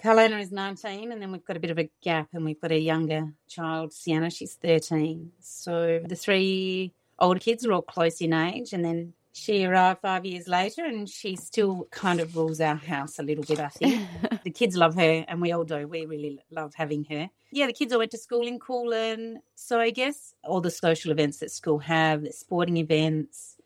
Carolina 0.00 0.38
is 0.38 0.50
19, 0.50 1.12
and 1.12 1.20
then 1.20 1.30
we've 1.30 1.44
got 1.44 1.56
a 1.56 1.60
bit 1.60 1.70
of 1.70 1.78
a 1.78 1.90
gap, 2.02 2.28
and 2.32 2.44
we've 2.44 2.60
got 2.60 2.72
a 2.72 2.78
younger 2.78 3.32
child, 3.48 3.92
Sienna, 3.92 4.30
she's 4.30 4.54
13. 4.54 5.30
So 5.40 6.00
the 6.04 6.16
three 6.16 6.92
older 7.18 7.38
kids 7.38 7.66
are 7.66 7.72
all 7.72 7.82
close 7.82 8.20
in 8.20 8.32
age, 8.32 8.72
and 8.72 8.84
then 8.84 9.12
she 9.32 9.64
arrived 9.64 10.00
five 10.00 10.24
years 10.24 10.48
later, 10.48 10.84
and 10.84 11.08
she 11.08 11.36
still 11.36 11.86
kind 11.90 12.18
of 12.18 12.34
rules 12.34 12.60
our 12.60 12.74
house 12.74 13.18
a 13.18 13.22
little 13.22 13.44
bit, 13.44 13.60
I 13.60 13.68
think. 13.68 14.08
the 14.44 14.50
kids 14.50 14.74
love 14.74 14.94
her, 14.96 15.24
and 15.28 15.40
we 15.40 15.52
all 15.52 15.64
do. 15.64 15.86
We 15.86 16.06
really 16.06 16.40
love 16.50 16.72
having 16.74 17.04
her. 17.04 17.28
Yeah, 17.52 17.66
the 17.66 17.72
kids 17.72 17.92
all 17.92 17.98
went 17.98 18.10
to 18.12 18.18
school 18.18 18.46
in 18.46 18.58
Kulin. 18.58 19.40
So 19.54 19.78
I 19.78 19.90
guess 19.90 20.34
all 20.42 20.60
the 20.60 20.70
social 20.70 21.12
events 21.12 21.38
that 21.38 21.50
school 21.50 21.78
have, 21.78 22.22
the 22.22 22.32
sporting 22.32 22.78
events, 22.78 23.56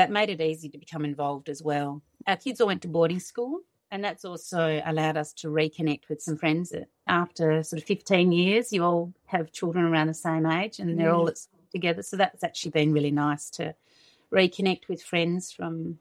that 0.00 0.10
made 0.10 0.30
it 0.30 0.40
easy 0.40 0.70
to 0.70 0.78
become 0.78 1.04
involved 1.04 1.50
as 1.50 1.62
well. 1.62 2.00
Our 2.26 2.38
kids 2.38 2.58
all 2.58 2.68
went 2.68 2.80
to 2.82 2.88
boarding 2.88 3.20
school 3.20 3.60
And 3.90 4.02
that's 4.02 4.24
also 4.24 4.80
allowed 4.86 5.18
us 5.18 5.34
to 5.34 5.48
reconnect 5.48 6.08
with 6.08 6.22
some 6.22 6.38
friends 6.38 6.72
after 7.06 7.62
sort 7.62 7.82
of 7.82 7.86
15 7.86 8.32
years. 8.32 8.72
You 8.72 8.84
all 8.84 9.12
have 9.26 9.52
children 9.52 9.84
around 9.84 10.06
the 10.06 10.14
same 10.14 10.46
age 10.46 10.78
and 10.78 10.98
they're 10.98 11.12
all 11.12 11.26
mm. 11.26 11.30
at 11.30 11.38
school 11.38 11.60
together. 11.70 12.02
So 12.02 12.16
that's 12.16 12.42
actually 12.42 12.70
been 12.70 12.94
really 12.94 13.10
nice 13.10 13.50
to 13.50 13.74
reconnect 14.32 14.88
with 14.88 15.02
friends 15.02 15.52
from 15.52 15.98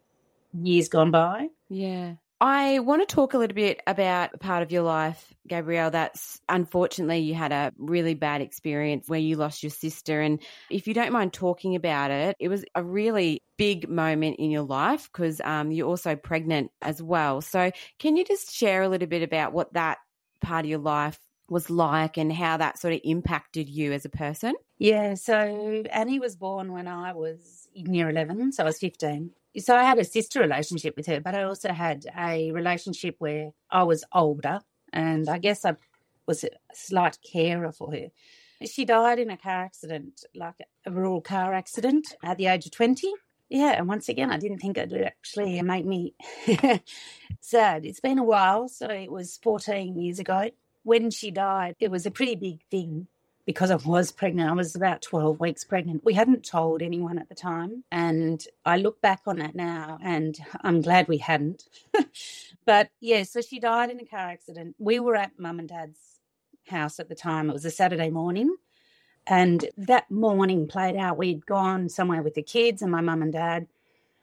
years 0.53 0.88
gone 0.88 1.12
by. 1.12 1.50
Yeah. 1.68 2.13
I 2.41 2.79
want 2.79 3.01
to 3.01 3.13
talk 3.13 3.34
a 3.34 3.38
little 3.38 3.55
bit 3.55 3.81
about 3.86 4.34
a 4.34 4.38
part 4.38 4.63
of 4.63 4.72
your 4.72 4.84
life, 4.84 5.34
Gabrielle, 5.46 5.91
that's 5.91 6.39
unfortunately 6.48 7.19
you 7.19 7.34
had 7.34 7.51
a 7.51 7.74
really 7.77 8.13
bad 8.13 8.39
experience 8.39 9.10
where 9.10 9.19
you 9.19 9.36
lost 9.36 9.62
your 9.62 9.72
sister. 9.72 10.22
And 10.22 10.41
if 10.69 10.88
you 10.88 10.93
don't 10.93 11.12
mind 11.12 11.34
talking 11.34 11.75
about 11.75 12.12
it, 12.12 12.38
it 12.39 12.48
was 12.48 12.63
a 12.75 12.84
really 12.84 13.43
big 13.58 13.89
moment 13.89 14.38
in 14.39 14.51
your 14.51 14.63
life 14.63 15.10
because 15.12 15.41
um, 15.43 15.72
you're 15.74 15.88
also 15.88 16.15
pregnant 16.15 16.72
as 16.81 17.03
well. 17.03 17.41
So, 17.41 17.72
can 18.00 18.15
you 18.15 18.24
just 18.24 18.53
share 18.53 18.84
a 18.84 18.89
little 18.89 19.10
bit 19.10 19.22
about 19.22 19.51
what 19.51 19.74
that 19.74 19.98
part 20.39 20.63
of 20.63 20.69
your 20.69 20.79
life 20.79 21.19
was 21.51 21.70
like 21.70 22.18
and 22.18 22.32
how 22.32 22.58
that 22.58 22.79
sort 22.79 22.94
of 22.94 23.01
impacted 23.03 23.70
you 23.70 23.91
as 23.94 24.06
a 24.06 24.10
person? 24.10 24.56
Yeah, 24.77 25.15
so 25.15 25.84
Annie 25.91 26.20
was 26.20 26.36
born 26.36 26.72
when 26.72 26.88
I 26.88 27.13
was 27.13 27.68
near 27.75 28.10
11, 28.10 28.53
so 28.53 28.63
I 28.63 28.65
was 28.65 28.79
15 28.79 29.32
so 29.58 29.75
I 29.75 29.84
had 29.84 29.98
a 29.98 30.03
sister 30.03 30.39
relationship 30.39 30.96
with 30.96 31.08
her, 31.08 31.20
but 31.20 31.36
I 31.36 31.44
also 31.44 31.72
had 31.74 32.06
a 32.18 32.51
relationship 32.51 33.15
where 33.20 33.51
I 33.70 33.84
was 33.84 34.03
older, 34.13 34.60
and 34.94 35.27
I 35.27 35.39
guess 35.39 35.65
I 35.65 35.75
was 36.27 36.44
a 36.44 36.50
slight 36.74 37.18
carer 37.24 37.72
for 37.72 37.91
her. 37.91 38.08
She 38.65 38.86
died 38.86 39.20
in 39.20 39.29
a 39.29 39.38
car 39.38 39.63
accident, 39.63 40.25
like 40.36 40.56
a 40.86 40.91
rural 40.91 41.22
car 41.22 41.53
accident, 41.53 42.15
at 42.24 42.38
the 42.38 42.48
age 42.48 42.65
of 42.65 42.72
20. 42.72 43.12
Yeah, 43.50 43.72
and 43.72 43.88
once 43.88 44.10
again, 44.10 44.32
I 44.32 44.38
didn't 44.38 44.60
think 44.60 44.77
it 44.77 44.91
would 44.91 45.01
actually 45.01 45.60
make 45.63 45.86
me 45.86 46.13
sad. 47.41 47.86
It's 47.86 48.00
been 48.00 48.20
a 48.20 48.24
while, 48.24 48.68
so 48.68 48.88
it 48.88 49.12
was 49.12 49.39
14 49.41 49.98
years 49.98 50.20
ago. 50.20 50.51
When 50.83 51.12
she 51.12 51.31
died, 51.31 51.75
it 51.79 51.91
was 51.91 52.05
a 52.05 52.12
pretty 52.12 52.36
big 52.36 52.62
thing 52.71 53.07
because 53.50 53.71
I 53.71 53.77
was 53.77 54.12
pregnant. 54.12 54.48
I 54.48 54.53
was 54.53 54.75
about 54.75 55.01
12 55.01 55.39
weeks 55.39 55.63
pregnant. 55.63 56.05
We 56.05 56.13
hadn't 56.13 56.45
told 56.45 56.83
anyone 56.83 57.17
at 57.17 57.29
the 57.29 57.36
time. 57.36 57.83
And 57.91 58.45
I 58.63 58.77
look 58.77 59.01
back 59.01 59.21
on 59.25 59.38
that 59.38 59.55
now 59.55 59.98
and 60.03 60.38
I'm 60.62 60.81
glad 60.81 61.07
we 61.07 61.17
hadn't. 61.17 61.63
but 62.65 62.89
yeah, 63.00 63.24
so 63.24 63.41
she 63.41 63.59
died 63.59 63.89
in 63.89 64.00
a 64.00 64.05
car 64.05 64.29
accident. 64.29 64.75
We 64.77 65.00
were 65.00 65.15
at 65.15 65.39
mum 65.39 65.57
and 65.57 65.67
dad's 65.67 66.00
house 66.67 67.00
at 67.00 67.09
the 67.09 67.15
time. 67.15 67.50
It 67.50 67.53
was 67.53 67.65
a 67.65 67.71
Saturday 67.71 68.12
morning. 68.12 68.55
And 69.25 69.65
that 69.77 70.12
morning 70.12 70.67
played 70.67 70.95
out. 70.95 71.17
We'd 71.17 71.45
gone 71.48 71.89
somewhere 71.89 72.21
with 72.21 72.36
the 72.36 72.43
kids 72.43 72.83
and 72.83 72.91
my 72.91 73.01
mum 73.01 73.24
and 73.24 73.33
dad. 73.33 73.65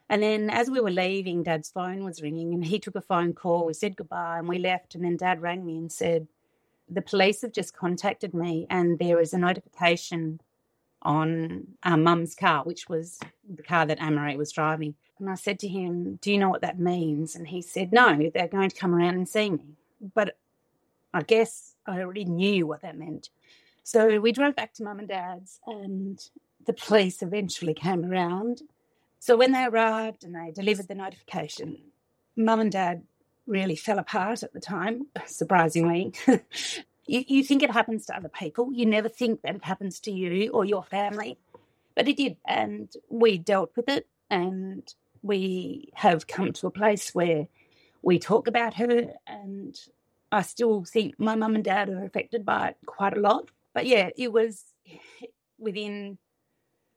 And 0.09 0.23
then 0.23 0.49
as 0.49 0.69
we 0.69 0.79
were 0.79 0.89
leaving, 0.89 1.43
dad's 1.43 1.69
phone 1.69 2.05
was 2.05 2.21
ringing 2.21 2.53
and 2.53 2.63
he 2.63 2.79
took 2.79 2.95
a 2.95 3.01
phone 3.01 3.33
call. 3.33 3.65
We 3.65 3.73
said 3.73 3.97
goodbye 3.97 4.39
and 4.39 4.47
we 4.47 4.57
left. 4.57 4.95
And 4.95 5.03
then 5.03 5.17
dad 5.17 5.41
rang 5.41 5.65
me 5.65 5.77
and 5.77 5.91
said, 5.91 6.29
the 6.89 7.01
police 7.01 7.41
have 7.41 7.51
just 7.51 7.75
contacted 7.75 8.33
me 8.33 8.65
and 8.69 8.99
there 8.99 9.19
is 9.19 9.33
a 9.33 9.37
notification 9.37 10.39
on 11.01 11.67
our 11.83 11.97
mum's 11.97 12.35
car, 12.35 12.63
which 12.63 12.89
was 12.89 13.19
the 13.49 13.63
car 13.63 13.85
that 13.85 13.99
Anne-Marie 13.99 14.37
was 14.37 14.51
driving. 14.51 14.95
And 15.19 15.29
I 15.29 15.35
said 15.35 15.59
to 15.59 15.67
him, 15.67 16.19
Do 16.21 16.31
you 16.31 16.37
know 16.37 16.49
what 16.49 16.61
that 16.61 16.79
means? 16.79 17.35
And 17.35 17.47
he 17.47 17.61
said, 17.61 17.91
No, 17.91 18.29
they're 18.33 18.47
going 18.47 18.69
to 18.69 18.75
come 18.75 18.93
around 18.93 19.15
and 19.15 19.27
see 19.27 19.49
me. 19.49 19.77
But 20.13 20.37
I 21.13 21.23
guess 21.23 21.75
I 21.85 22.01
already 22.01 22.25
knew 22.25 22.67
what 22.67 22.81
that 22.81 22.97
meant. 22.97 23.29
So 23.83 24.19
we 24.19 24.31
drove 24.31 24.55
back 24.55 24.73
to 24.75 24.83
mum 24.83 24.99
and 24.99 25.07
dad's, 25.07 25.59
and 25.65 26.19
the 26.65 26.73
police 26.73 27.21
eventually 27.21 27.73
came 27.73 28.03
around. 28.03 28.61
So 29.19 29.37
when 29.37 29.53
they 29.53 29.63
arrived 29.63 30.23
and 30.23 30.35
they 30.35 30.51
delivered 30.51 30.87
the 30.87 30.95
notification, 30.95 31.77
mum 32.35 32.59
and 32.59 32.71
dad 32.71 33.03
really 33.47 33.75
fell 33.75 33.99
apart 33.99 34.43
at 34.43 34.53
the 34.53 34.59
time, 34.59 35.07
surprisingly. 35.25 36.13
you, 37.07 37.23
you 37.27 37.43
think 37.43 37.63
it 37.63 37.71
happens 37.71 38.05
to 38.05 38.15
other 38.15 38.29
people. 38.29 38.71
You 38.73 38.85
never 38.85 39.09
think 39.09 39.41
that 39.41 39.55
it 39.55 39.63
happens 39.63 39.99
to 40.01 40.11
you 40.11 40.51
or 40.51 40.65
your 40.65 40.83
family, 40.83 41.37
but 41.95 42.07
it 42.07 42.17
did. 42.17 42.37
And 42.45 42.91
we 43.09 43.37
dealt 43.37 43.71
with 43.75 43.89
it 43.89 44.07
and 44.29 44.83
we 45.23 45.89
have 45.95 46.27
come 46.27 46.53
to 46.53 46.67
a 46.67 46.71
place 46.71 47.15
where 47.15 47.47
we 48.01 48.19
talk 48.19 48.47
about 48.47 48.75
her 48.75 49.13
and 49.25 49.77
I 50.31 50.41
still 50.41 50.83
think 50.83 51.19
my 51.19 51.35
mum 51.35 51.55
and 51.55 51.63
dad 51.63 51.89
are 51.89 52.03
affected 52.03 52.45
by 52.45 52.69
it 52.69 52.77
quite 52.85 53.15
a 53.15 53.19
lot. 53.19 53.49
But 53.73 53.85
yeah, 53.85 54.09
it 54.17 54.31
was 54.31 54.63
within 55.57 56.17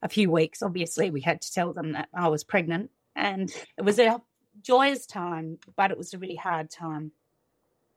a 0.03 0.09
few 0.09 0.31
weeks, 0.31 0.63
obviously, 0.63 1.11
we 1.11 1.21
had 1.21 1.43
to 1.43 1.53
tell 1.53 1.73
them 1.73 1.93
that 1.93 2.09
I 2.15 2.29
was 2.29 2.45
pregnant. 2.45 2.91
And 3.15 3.51
it 3.77 3.85
was 3.85 3.99
our 3.99 4.23
joyous 4.63 5.07
time, 5.07 5.59
but 5.77 5.91
it 5.91 5.99
was 5.99 6.15
a 6.15 6.19
really 6.19 6.37
hard 6.37 6.71
time. 6.71 7.13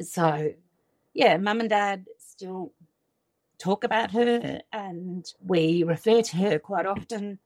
So, 0.01 0.53
yeah, 1.13 1.37
mum 1.37 1.59
and 1.59 1.69
dad 1.69 2.05
still 2.19 2.73
talk 3.57 3.83
about 3.83 4.11
her 4.11 4.61
and 4.71 5.25
we 5.45 5.83
refer 5.83 6.21
to 6.21 6.37
her 6.37 6.59
quite 6.59 6.85
often. 6.85 7.39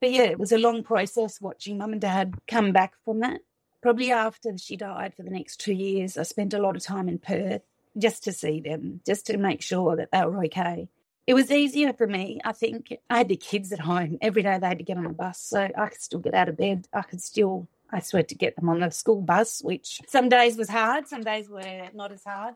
But 0.00 0.12
yeah, 0.12 0.24
it 0.24 0.38
was 0.38 0.52
a 0.52 0.58
long 0.58 0.82
process 0.82 1.40
watching 1.40 1.78
mum 1.78 1.92
and 1.92 2.00
dad 2.00 2.34
come 2.48 2.72
back 2.72 2.94
from 3.04 3.20
that. 3.20 3.40
Probably 3.82 4.12
after 4.12 4.56
she 4.58 4.76
died 4.76 5.14
for 5.14 5.22
the 5.22 5.30
next 5.30 5.58
two 5.58 5.74
years, 5.74 6.16
I 6.16 6.22
spent 6.22 6.54
a 6.54 6.62
lot 6.62 6.76
of 6.76 6.82
time 6.82 7.08
in 7.08 7.18
Perth 7.18 7.62
just 7.98 8.24
to 8.24 8.32
see 8.32 8.60
them, 8.60 9.00
just 9.04 9.26
to 9.26 9.36
make 9.36 9.60
sure 9.60 9.96
that 9.96 10.10
they 10.12 10.24
were 10.24 10.44
okay. 10.44 10.88
It 11.26 11.34
was 11.34 11.50
easier 11.50 11.92
for 11.92 12.06
me. 12.06 12.40
I 12.44 12.52
think 12.52 12.96
I 13.08 13.18
had 13.18 13.28
the 13.28 13.36
kids 13.36 13.72
at 13.72 13.80
home. 13.80 14.18
Every 14.20 14.42
day 14.42 14.58
they 14.58 14.66
had 14.66 14.78
to 14.78 14.84
get 14.84 14.98
on 14.98 15.06
a 15.06 15.12
bus, 15.12 15.40
so 15.40 15.68
I 15.76 15.86
could 15.88 16.00
still 16.00 16.18
get 16.20 16.34
out 16.34 16.48
of 16.48 16.56
bed. 16.56 16.88
I 16.92 17.02
could 17.02 17.20
still 17.20 17.68
I 17.92 18.00
swear 18.00 18.22
to 18.22 18.34
get 18.34 18.56
them 18.56 18.68
on 18.68 18.80
the 18.80 18.90
school 18.90 19.20
bus, 19.20 19.60
which 19.62 20.00
some 20.08 20.28
days 20.28 20.56
was 20.56 20.68
hard, 20.68 21.08
some 21.08 21.22
days 21.22 21.48
were 21.48 21.88
not 21.94 22.10
as 22.10 22.24
hard. 22.24 22.54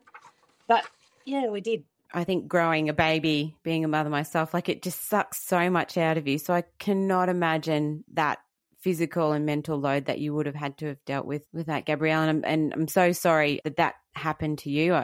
But 0.66 0.86
yeah, 1.24 1.48
we 1.48 1.60
did. 1.60 1.84
I 2.14 2.24
think 2.24 2.48
growing 2.48 2.88
a 2.88 2.94
baby, 2.94 3.56
being 3.62 3.84
a 3.84 3.88
mother 3.88 4.08
myself, 4.08 4.54
like 4.54 4.68
it 4.68 4.82
just 4.82 5.08
sucks 5.08 5.42
so 5.42 5.68
much 5.68 5.98
out 5.98 6.16
of 6.16 6.26
you. 6.26 6.38
So 6.38 6.54
I 6.54 6.64
cannot 6.78 7.28
imagine 7.28 8.04
that 8.14 8.38
physical 8.80 9.32
and 9.32 9.44
mental 9.44 9.78
load 9.78 10.06
that 10.06 10.20
you 10.20 10.32
would 10.32 10.46
have 10.46 10.54
had 10.54 10.78
to 10.78 10.86
have 10.86 11.04
dealt 11.04 11.26
with 11.26 11.42
with 11.52 11.66
that, 11.66 11.84
Gabrielle. 11.84 12.22
And 12.22 12.30
I'm, 12.30 12.44
and 12.44 12.72
I'm 12.72 12.88
so 12.88 13.12
sorry 13.12 13.60
that 13.64 13.76
that 13.76 13.96
happened 14.14 14.58
to 14.60 14.70
you. 14.70 15.02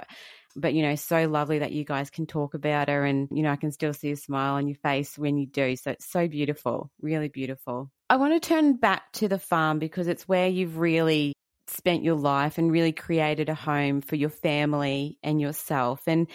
But, 0.55 0.75
you 0.75 0.83
know, 0.83 0.95
so 0.95 1.27
lovely 1.29 1.61
that 1.61 1.73
you 1.73 1.85
guys 1.85 2.11
can 2.11 2.27
talk 2.27 2.55
about 2.55 2.89
her. 2.89 3.05
And, 3.05 3.29
you 3.33 3.43
know, 3.43 3.51
I 3.51 3.57
can 3.57 3.73
still 3.73 3.93
see 3.93 4.11
a 4.11 4.17
smile 4.17 4.55
on 4.55 4.69
your 4.69 4.77
face 4.77 5.17
when 5.17 5.39
you 5.39 5.47
do. 5.47 5.77
So 5.77 5.93
it's 5.93 6.11
so 6.11 6.29
beautiful, 6.29 6.91
really 7.01 7.29
beautiful. 7.29 7.91
I 8.11 8.17
want 8.17 8.35
to 8.35 8.47
turn 8.47 8.77
back 8.77 9.11
to 9.15 9.29
the 9.29 9.39
farm 9.39 9.79
because 9.79 10.09
it's 10.09 10.29
where 10.29 10.49
you've 10.49 10.77
really 10.77 11.33
spent 11.69 12.05
your 12.05 12.17
life 12.17 12.59
and 12.59 12.71
really 12.71 12.93
created 12.93 13.49
a 13.49 13.55
home 13.55 14.03
for 14.03 14.17
your 14.17 14.29
family 14.29 15.19
and 15.23 15.41
yourself. 15.41 16.03
And 16.07 16.27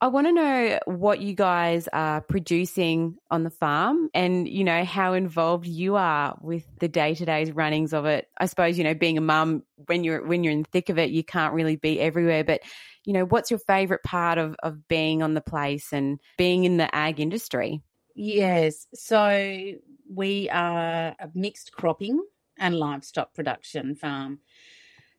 I 0.00 0.06
want 0.06 0.28
to 0.28 0.32
know 0.32 0.78
what 0.86 1.20
you 1.20 1.34
guys 1.34 1.88
are 1.92 2.20
producing 2.20 3.16
on 3.32 3.42
the 3.42 3.50
farm 3.50 4.08
and, 4.14 4.48
you 4.48 4.62
know, 4.62 4.84
how 4.84 5.14
involved 5.14 5.66
you 5.66 5.96
are 5.96 6.38
with 6.40 6.64
the 6.78 6.86
day 6.86 7.16
to 7.16 7.24
day 7.24 7.50
runnings 7.50 7.92
of 7.92 8.06
it. 8.06 8.28
I 8.38 8.46
suppose, 8.46 8.78
you 8.78 8.84
know, 8.84 8.94
being 8.94 9.18
a 9.18 9.20
mum, 9.20 9.64
when 9.86 10.04
you're, 10.04 10.24
when 10.24 10.44
you're 10.44 10.52
in 10.52 10.62
the 10.62 10.68
thick 10.70 10.88
of 10.88 10.98
it, 10.98 11.10
you 11.10 11.24
can't 11.24 11.52
really 11.52 11.76
be 11.76 12.00
everywhere, 12.00 12.44
but, 12.44 12.62
you 13.08 13.14
know, 13.14 13.24
what's 13.24 13.50
your 13.50 13.58
favorite 13.60 14.02
part 14.02 14.36
of, 14.36 14.54
of 14.62 14.86
being 14.86 15.22
on 15.22 15.32
the 15.32 15.40
place 15.40 15.94
and 15.94 16.20
being 16.36 16.64
in 16.64 16.76
the 16.76 16.94
ag 16.94 17.20
industry? 17.20 17.80
Yes. 18.14 18.86
So 18.92 19.72
we 20.14 20.50
are 20.50 21.16
a 21.18 21.30
mixed 21.32 21.72
cropping 21.72 22.22
and 22.58 22.78
livestock 22.78 23.32
production 23.32 23.94
farm. 23.94 24.40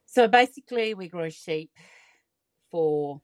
So 0.06 0.28
basically, 0.28 0.94
we 0.94 1.08
grow 1.08 1.30
sheep 1.30 1.72
for 2.70 3.22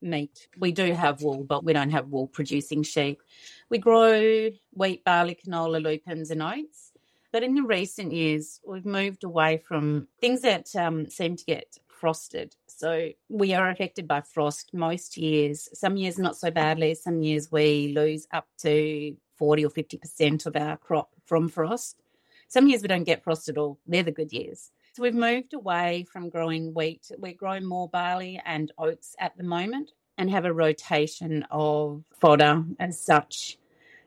meat. 0.00 0.48
We 0.56 0.72
do 0.72 0.94
have 0.94 1.20
wool, 1.20 1.44
but 1.44 1.62
we 1.62 1.74
don't 1.74 1.90
have 1.90 2.08
wool 2.08 2.28
producing 2.28 2.84
sheep. 2.84 3.20
We 3.68 3.76
grow 3.76 4.48
wheat, 4.72 5.04
barley, 5.04 5.36
canola, 5.36 5.82
lupins, 5.82 6.30
and 6.30 6.42
oats. 6.42 6.92
But 7.30 7.42
in 7.42 7.54
the 7.54 7.62
recent 7.62 8.12
years, 8.12 8.58
we've 8.66 8.86
moved 8.86 9.22
away 9.22 9.58
from 9.58 10.08
things 10.18 10.40
that 10.40 10.74
um, 10.76 11.10
seem 11.10 11.36
to 11.36 11.44
get 11.44 11.76
frosted. 11.88 12.56
So 12.82 13.10
we 13.28 13.54
are 13.54 13.70
affected 13.70 14.08
by 14.08 14.22
frost 14.22 14.74
most 14.74 15.16
years. 15.16 15.68
Some 15.72 15.96
years 15.96 16.18
not 16.18 16.36
so 16.36 16.50
badly. 16.50 16.96
Some 16.96 17.22
years 17.22 17.48
we 17.52 17.92
lose 17.94 18.26
up 18.32 18.48
to 18.62 19.16
40 19.38 19.66
or 19.66 19.70
50% 19.70 20.46
of 20.46 20.56
our 20.56 20.76
crop 20.78 21.10
from 21.24 21.48
frost. 21.48 22.02
Some 22.48 22.66
years 22.66 22.82
we 22.82 22.88
don't 22.88 23.04
get 23.04 23.22
frost 23.22 23.48
at 23.48 23.56
all. 23.56 23.78
They're 23.86 24.02
the 24.02 24.10
good 24.10 24.32
years. 24.32 24.72
So 24.94 25.04
we've 25.04 25.14
moved 25.14 25.54
away 25.54 26.06
from 26.12 26.28
growing 26.28 26.74
wheat. 26.74 27.08
We're 27.16 27.34
growing 27.34 27.64
more 27.64 27.88
barley 27.88 28.42
and 28.44 28.72
oats 28.76 29.14
at 29.20 29.36
the 29.36 29.44
moment 29.44 29.92
and 30.18 30.28
have 30.28 30.44
a 30.44 30.52
rotation 30.52 31.46
of 31.52 32.02
fodder 32.18 32.64
as 32.80 33.00
such. 33.00 33.58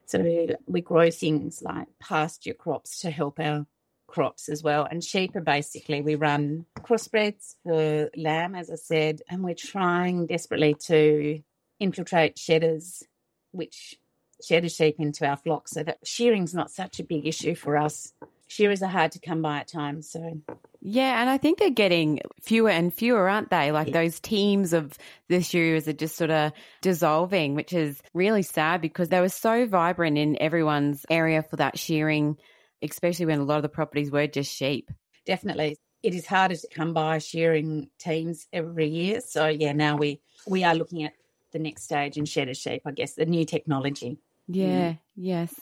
So 0.05 0.50
we 0.67 0.82
grow 0.82 1.12
things 1.12 1.62
like 1.62 1.88
pasture 2.01 2.53
crops 2.53 3.00
to 3.00 3.10
help 3.10 3.39
our 3.39 3.67
crops 4.15 4.48
as 4.48 4.63
well. 4.63 4.88
And 4.89 5.03
sheep 5.03 5.36
are 5.36 5.41
basically, 5.41 6.01
we 6.01 6.15
run 6.15 6.65
crossbreds 6.79 7.55
for 7.63 8.10
lamb, 8.15 8.55
as 8.55 8.72
I 8.72 8.75
said, 8.75 9.22
and 9.29 9.43
we're 9.43 9.55
trying 9.55 10.25
desperately 10.25 10.74
to 10.86 11.41
infiltrate 11.81 12.39
shedders, 12.39 13.03
which 13.51 14.00
shed 14.41 14.72
sheep 14.72 14.95
into 15.00 15.27
our 15.27 15.36
flock 15.36 15.67
so 15.67 15.84
that 15.84 16.00
shearing's 16.05 16.53
not 16.53 16.72
such 16.72 17.01
a 17.01 17.03
big 17.03 17.27
issue 17.27 17.55
for 17.55 17.75
us. 17.75 18.13
Shearers 18.48 18.81
are 18.81 18.89
hard 18.89 19.12
to 19.13 19.19
come 19.19 19.41
by 19.41 19.60
at 19.60 19.67
times, 19.67 20.10
so 20.10 20.39
Yeah, 20.79 21.19
and 21.19 21.29
I 21.29 21.38
think 21.38 21.57
they're 21.60 21.69
getting 21.69 22.22
fewer 22.41 22.69
and 22.69 22.93
fewer, 22.93 23.27
aren't 23.27 23.50
they? 23.50 23.74
Like 23.74 23.91
those 23.91 24.22
teams 24.22 24.72
of 24.72 24.98
the 25.27 25.41
shearers 25.41 25.89
are 25.89 25.93
just 25.93 26.15
sort 26.15 26.31
of 26.31 26.53
dissolving, 26.81 27.55
which 27.55 27.74
is 27.74 28.01
really 28.13 28.43
sad 28.43 28.79
because 28.81 29.10
they 29.10 29.19
were 29.19 29.29
so 29.29 29.65
vibrant 29.65 30.17
in 30.17 30.41
everyone's 30.41 31.05
area 31.10 31.43
for 31.43 31.57
that 31.57 31.77
shearing, 31.77 32.38
especially 32.82 33.25
when 33.27 33.39
a 33.39 33.44
lot 33.44 33.58
of 33.58 33.63
the 33.63 33.70
properties 33.70 34.12
were 34.12 34.27
just 34.27 34.53
sheep. 34.53 34.91
Definitely. 35.25 35.77
It 36.03 36.13
is 36.13 36.25
harder 36.25 36.55
to 36.55 36.67
come 36.74 36.94
by 36.94 37.17
shearing 37.17 37.89
teams 38.00 38.48
every 38.53 38.88
year. 38.88 39.22
So 39.22 39.48
yeah, 39.48 39.74
now 39.74 39.98
we 39.98 40.22
we 40.48 40.63
are 40.63 40.75
looking 40.75 41.03
at 41.03 41.13
the 41.51 41.60
next 41.60 41.84
stage 41.84 42.17
in 42.17 42.25
shed 42.25 42.55
sheep, 42.55 42.82
I 42.86 42.91
guess, 42.91 43.13
the 43.13 43.25
new 43.25 43.46
technology. 43.46 44.20
Yeah, 44.48 44.96
yes. 45.15 45.53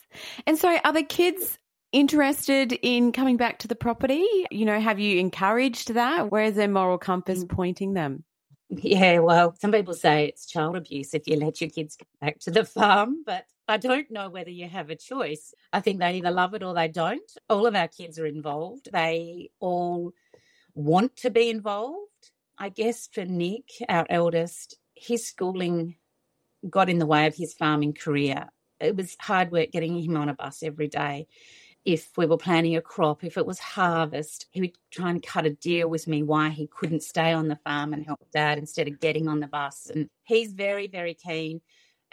And 0.46 0.58
so 0.58 0.77
are 0.84 0.93
the 0.93 1.03
kids 1.03 1.58
interested 1.93 2.74
in 2.82 3.12
coming 3.12 3.38
back 3.38 3.60
to 3.60 3.67
the 3.67 3.75
property? 3.75 4.25
You 4.51 4.65
know, 4.65 4.79
have 4.79 5.00
you 5.00 5.20
encouraged 5.20 5.93
that? 5.93 6.32
Where's 6.32 6.55
their 6.55 6.67
moral 6.67 6.98
compass 6.98 7.46
mm. 7.46 7.50
pointing 7.50 7.93
them? 7.93 8.25
Yeah, 8.70 9.20
well, 9.20 9.55
some 9.62 9.72
people 9.72 9.93
say 9.93 10.25
it's 10.25 10.48
child 10.48 10.75
abuse 10.75 11.13
if 11.13 11.27
you 11.27 11.36
let 11.36 11.62
your 11.62 11.70
kids 11.70 11.96
come 11.96 12.08
back 12.20 12.39
to 12.39 12.51
the 12.51 12.65
farm, 12.65 13.24
but 13.25 13.46
I 13.67 13.77
don't 13.77 14.12
know 14.12 14.29
whether 14.29 14.50
you 14.50 14.67
have 14.67 14.89
a 14.89 14.96
choice. 14.96 15.53
I 15.72 15.79
think 15.79 16.00
they 16.00 16.17
either 16.17 16.32
love 16.32 16.53
it 16.53 16.63
or 16.63 16.74
they 16.74 16.89
don't. 16.89 17.32
All 17.50 17.65
of 17.65 17.75
our 17.75 17.88
kids 17.88 18.20
are 18.20 18.25
involved. 18.25 18.89
They 18.91 19.51
all 19.60 20.12
want 20.75 21.15
to 21.17 21.29
be 21.29 21.50
involved. 21.50 22.32
I 22.58 22.70
guess 22.70 23.08
for 23.12 23.25
Nick, 23.25 23.70
our 23.88 24.05
eldest, 24.10 24.77
his 24.96 25.27
schooling 25.27 25.96
got 26.70 26.89
in 26.89 27.00
the 27.00 27.05
way 27.05 27.25
of 27.25 27.36
his 27.36 27.53
farming 27.53 27.93
career. 27.93 28.50
It 28.79 28.96
was 28.96 29.15
hard 29.20 29.51
work 29.51 29.72
getting 29.72 29.98
him 29.98 30.17
on 30.17 30.29
a 30.29 30.34
bus 30.34 30.62
every 30.62 30.88
day. 30.88 31.27
If 31.86 32.12
we 32.17 32.25
were 32.25 32.38
planting 32.38 32.77
a 32.77 32.82
crop, 32.82 33.24
if 33.24 33.38
it 33.38 33.46
was 33.46 33.60
harvest, 33.60 34.48
he 34.51 34.62
would 34.62 34.77
try 34.91 35.10
and 35.10 35.22
cut 35.22 35.46
a 35.46 35.50
deal 35.50 35.89
with 35.89 36.08
me 36.08 36.24
why 36.24 36.50
he 36.50 36.67
couldn't 36.67 37.03
stay 37.03 37.34
on 37.34 37.50
the 37.50 37.58
farm 37.58 37.93
and 37.93 38.05
help 38.05 38.25
dad 38.32 38.58
instead 38.58 38.88
of 38.88 39.01
getting 39.01 39.27
on 39.27 39.41
the 39.41 39.48
bus. 39.48 39.89
And 39.93 40.10
he's 40.24 40.53
very, 40.53 40.88
very 40.88 41.13
keen. 41.13 41.62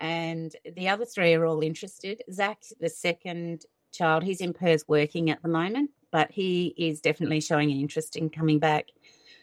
And 0.00 0.54
the 0.76 0.88
other 0.88 1.04
three 1.04 1.35
are 1.35 1.45
all 1.45 1.61
interested. 1.62 2.23
Zach, 2.33 2.62
the 2.80 2.88
second 2.88 3.66
child, 3.92 4.25
he's 4.25 4.40
in 4.40 4.54
Perth 4.54 4.85
working 4.88 5.30
at 5.30 5.42
the 5.42 5.49
moment, 5.49 5.90
but 6.11 6.30
he 6.30 6.75
is 6.76 7.02
definitely 7.02 7.40
showing 7.40 7.71
an 7.71 7.78
interest 7.78 8.16
in 8.16 8.30
coming 8.30 8.59
back. 8.59 8.87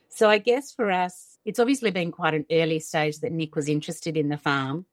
So 0.09 0.29
I 0.29 0.39
guess 0.39 0.71
for 0.71 0.91
us, 0.91 1.37
it's 1.45 1.59
obviously 1.59 1.91
been 1.91 2.11
quite 2.11 2.33
an 2.33 2.45
early 2.51 2.79
stage 2.79 3.19
that 3.19 3.31
Nick 3.31 3.55
was 3.55 3.69
interested 3.69 4.17
in 4.17 4.29
the 4.29 4.37
farm. 4.37 4.85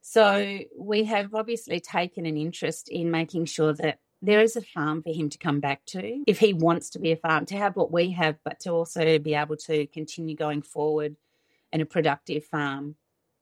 So 0.00 0.60
we 0.78 1.04
have 1.04 1.34
obviously 1.34 1.80
taken 1.80 2.24
an 2.24 2.38
interest 2.38 2.88
in 2.88 3.10
making 3.10 3.44
sure 3.44 3.74
that 3.74 3.98
there 4.22 4.40
is 4.40 4.56
a 4.56 4.62
farm 4.62 5.02
for 5.02 5.12
him 5.12 5.28
to 5.28 5.38
come 5.38 5.60
back 5.60 5.84
to 5.86 6.22
if 6.26 6.38
he 6.38 6.52
wants 6.52 6.90
to 6.90 6.98
be 6.98 7.12
a 7.12 7.16
farm, 7.16 7.46
to 7.46 7.56
have 7.56 7.76
what 7.76 7.92
we 7.92 8.10
have, 8.12 8.36
but 8.42 8.58
to 8.60 8.70
also 8.70 9.18
be 9.18 9.34
able 9.34 9.56
to 9.56 9.86
continue 9.88 10.34
going 10.34 10.62
forward 10.62 11.16
in 11.72 11.80
a 11.80 11.86
productive 11.86 12.44
farm. 12.44 12.96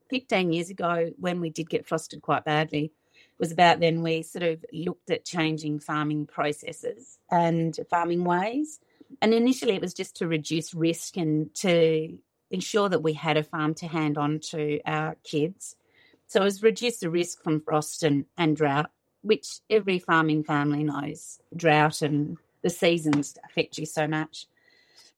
15 0.09 0.51
years 0.51 0.69
ago, 0.69 1.11
when 1.17 1.41
we 1.41 1.49
did 1.49 1.69
get 1.69 1.87
frosted 1.87 2.21
quite 2.21 2.45
badly, 2.45 2.91
was 3.39 3.51
about 3.51 3.79
then 3.79 4.01
we 4.01 4.23
sort 4.23 4.43
of 4.43 4.65
looked 4.73 5.09
at 5.09 5.25
changing 5.25 5.79
farming 5.79 6.25
processes 6.25 7.19
and 7.31 7.77
farming 7.89 8.23
ways. 8.23 8.79
And 9.21 9.33
initially, 9.33 9.73
it 9.73 9.81
was 9.81 9.93
just 9.93 10.15
to 10.17 10.27
reduce 10.27 10.73
risk 10.73 11.17
and 11.17 11.53
to 11.55 12.17
ensure 12.51 12.89
that 12.89 13.03
we 13.03 13.13
had 13.13 13.37
a 13.37 13.43
farm 13.43 13.73
to 13.75 13.87
hand 13.87 14.17
on 14.17 14.39
to 14.39 14.79
our 14.85 15.15
kids. 15.23 15.75
So 16.27 16.41
it 16.41 16.45
was 16.45 16.63
reduce 16.63 16.99
the 16.99 17.09
risk 17.09 17.43
from 17.43 17.61
frost 17.61 18.03
and, 18.03 18.25
and 18.37 18.55
drought, 18.55 18.91
which 19.21 19.59
every 19.69 19.99
farming 19.99 20.43
family 20.43 20.83
knows 20.83 21.39
drought 21.55 22.01
and 22.01 22.37
the 22.63 22.69
seasons 22.69 23.37
affect 23.45 23.77
you 23.77 23.85
so 23.85 24.07
much. 24.07 24.47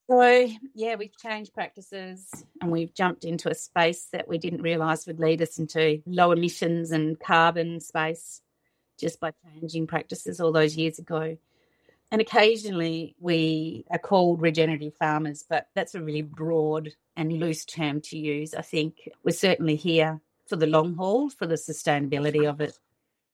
So, 0.10 0.48
yeah, 0.74 0.96
we've 0.96 1.16
changed 1.18 1.54
practices 1.54 2.28
and 2.62 2.72
we've 2.72 2.96
jumped 2.96 3.26
into 3.26 3.48
a 3.48 3.54
space 3.54 4.08
that 4.12 4.28
we 4.28 4.40
didn't 4.40 4.64
realise 4.64 5.06
would 5.06 5.20
lead 5.20 5.40
us 5.40 5.60
into 5.60 6.02
low 6.08 6.32
emissions 6.32 6.92
and 6.92 7.20
carbon 7.20 7.80
space 7.80 8.42
just 9.00 9.20
by 9.20 9.34
changing 9.46 9.86
practices 9.86 10.42
all 10.42 10.52
those 10.52 10.76
years 10.76 10.98
ago. 10.98 11.38
And 12.12 12.22
occasionally 12.22 13.16
we 13.20 13.86
are 13.92 14.00
called 14.00 14.42
regenerative 14.42 14.96
farmers, 14.96 15.46
but 15.48 15.68
that's 15.76 15.94
a 15.94 16.02
really 16.02 16.24
broad 16.24 16.90
and 17.16 17.32
loose 17.32 17.64
term 17.64 18.02
to 18.02 18.18
use. 18.18 18.56
I 18.56 18.64
think 18.64 19.10
we're 19.24 19.32
certainly 19.32 19.76
here 19.76 20.22
for 20.48 20.56
the 20.56 20.66
long 20.66 20.96
haul, 20.96 21.30
for 21.30 21.46
the 21.46 21.54
sustainability 21.54 22.50
of 22.50 22.62
it. 22.62 22.76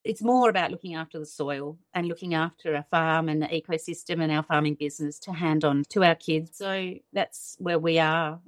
It's 0.06 0.22
more 0.22 0.50
about 0.50 0.70
looking 0.70 0.94
after 0.94 1.18
the 1.18 1.26
soil 1.26 1.80
and 1.94 2.08
looking 2.08 2.36
after 2.36 2.76
a 2.76 2.86
farm 2.92 3.28
and 3.28 3.42
the 3.42 3.48
ecosystem 3.48 4.22
and 4.22 4.32
our 4.32 4.44
farming 4.44 4.76
business 4.76 5.18
to 5.22 5.34
hand 5.34 5.66
on 5.66 5.84
to 5.90 6.04
our 6.04 6.14
kids. 6.14 6.52
So 6.58 6.94
that's 7.12 7.56
where 7.60 7.80
we 7.80 7.98
are 7.98 8.40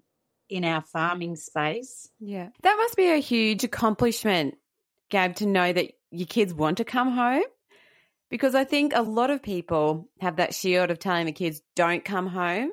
in 0.50 0.64
our 0.64 0.82
farming 0.82 1.36
space. 1.36 2.10
Yeah. 2.20 2.50
That 2.62 2.76
must 2.78 2.96
be 2.96 3.12
a 3.12 3.18
huge 3.18 3.64
accomplishment, 3.64 4.56
Gab, 5.10 5.36
to 5.38 5.48
know 5.48 5.74
that 5.74 5.94
your 6.12 6.28
kids 6.28 6.54
want 6.54 6.78
to 6.78 6.86
come 6.86 7.12
home. 7.12 7.44
Because 8.30 8.54
I 8.56 8.64
think 8.64 8.94
a 8.94 9.02
lot 9.02 9.32
of 9.32 9.42
people 9.42 10.10
have 10.20 10.36
that 10.36 10.54
shield 10.54 10.92
of 10.92 11.00
telling 11.00 11.26
the 11.26 11.32
kids 11.32 11.62
don't 11.76 12.06
come 12.06 12.28
home 12.28 12.72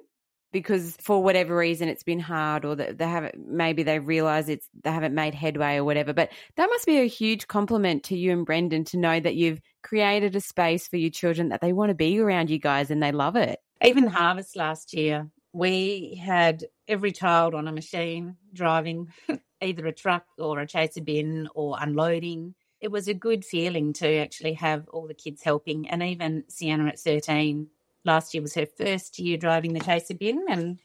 because 0.54 0.96
for 1.00 1.20
whatever 1.20 1.56
reason 1.56 1.88
it's 1.88 2.04
been 2.04 2.20
hard 2.20 2.64
or 2.64 2.76
that 2.76 2.96
they 2.96 3.08
haven't 3.08 3.34
maybe 3.44 3.82
they 3.82 3.98
realize 3.98 4.48
it's 4.48 4.68
they 4.84 4.92
haven't 4.92 5.12
made 5.12 5.34
headway 5.34 5.76
or 5.76 5.84
whatever. 5.84 6.12
But 6.14 6.30
that 6.56 6.70
must 6.70 6.86
be 6.86 6.98
a 7.00 7.08
huge 7.08 7.48
compliment 7.48 8.04
to 8.04 8.16
you 8.16 8.30
and 8.30 8.46
Brendan 8.46 8.84
to 8.84 8.96
know 8.96 9.18
that 9.18 9.34
you've 9.34 9.60
created 9.82 10.36
a 10.36 10.40
space 10.40 10.86
for 10.86 10.96
your 10.96 11.10
children 11.10 11.48
that 11.48 11.60
they 11.60 11.72
want 11.72 11.90
to 11.90 11.94
be 11.94 12.20
around 12.20 12.50
you 12.50 12.60
guys 12.60 12.92
and 12.92 13.02
they 13.02 13.10
love 13.10 13.34
it. 13.34 13.58
Even 13.82 14.06
harvest 14.06 14.54
last 14.54 14.94
year, 14.94 15.28
we 15.52 16.22
had 16.24 16.64
every 16.86 17.10
child 17.10 17.56
on 17.56 17.66
a 17.66 17.72
machine 17.72 18.36
driving 18.52 19.08
either 19.60 19.86
a 19.88 19.92
truck 19.92 20.24
or 20.38 20.60
a 20.60 20.68
chaser 20.68 21.02
bin 21.02 21.48
or 21.56 21.76
unloading. 21.80 22.54
It 22.80 22.92
was 22.92 23.08
a 23.08 23.14
good 23.14 23.44
feeling 23.44 23.92
to 23.94 24.18
actually 24.18 24.52
have 24.54 24.88
all 24.88 25.08
the 25.08 25.14
kids 25.14 25.42
helping. 25.42 25.88
And 25.88 26.00
even 26.00 26.44
Sienna 26.48 26.86
at 26.86 27.00
13, 27.00 27.66
last 28.04 28.34
year 28.34 28.42
was 28.42 28.54
her 28.54 28.66
first 28.66 29.18
year 29.18 29.36
driving 29.36 29.72
the 29.72 29.80
chaser 29.80 30.14
bin. 30.14 30.44
And 30.48 30.78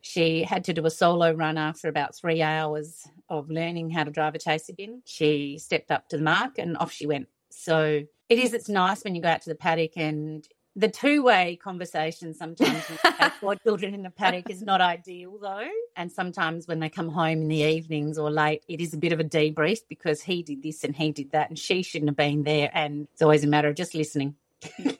she 0.00 0.42
had 0.42 0.64
to 0.64 0.72
do 0.72 0.86
a 0.86 0.90
solo 0.90 1.32
run 1.32 1.58
after 1.58 1.88
about 1.88 2.14
three 2.14 2.42
hours 2.42 3.06
of 3.28 3.50
learning 3.50 3.90
how 3.90 4.04
to 4.04 4.10
drive 4.10 4.34
a 4.34 4.38
chaser 4.38 4.72
bin. 4.72 5.02
She 5.04 5.58
stepped 5.58 5.90
up 5.90 6.08
to 6.08 6.16
the 6.16 6.22
mark 6.22 6.58
and 6.58 6.76
off 6.78 6.92
she 6.92 7.06
went. 7.06 7.28
So 7.50 8.02
it 8.28 8.38
is, 8.38 8.52
it's 8.54 8.68
nice 8.68 9.04
when 9.04 9.14
you 9.14 9.22
go 9.22 9.28
out 9.28 9.42
to 9.42 9.50
the 9.50 9.54
paddock 9.54 9.96
and 9.96 10.46
the 10.76 10.88
two 10.88 11.24
way 11.24 11.58
conversation 11.60 12.32
sometimes 12.32 12.88
with 12.88 13.00
four 13.40 13.56
children 13.56 13.94
in 13.94 14.04
the 14.04 14.10
paddock 14.10 14.48
is 14.48 14.62
not 14.62 14.80
ideal 14.80 15.36
though. 15.42 15.68
And 15.96 16.12
sometimes 16.12 16.68
when 16.68 16.78
they 16.78 16.88
come 16.88 17.08
home 17.08 17.42
in 17.42 17.48
the 17.48 17.62
evenings 17.62 18.16
or 18.16 18.30
late, 18.30 18.62
it 18.68 18.80
is 18.80 18.94
a 18.94 18.98
bit 18.98 19.12
of 19.12 19.18
a 19.18 19.24
debrief 19.24 19.80
because 19.88 20.22
he 20.22 20.44
did 20.44 20.62
this 20.62 20.84
and 20.84 20.94
he 20.94 21.10
did 21.10 21.32
that 21.32 21.48
and 21.48 21.58
she 21.58 21.82
shouldn't 21.82 22.10
have 22.10 22.16
been 22.16 22.44
there. 22.44 22.70
And 22.72 23.08
it's 23.12 23.22
always 23.22 23.42
a 23.42 23.48
matter 23.48 23.68
of 23.68 23.74
just 23.74 23.94
listening. 23.94 24.36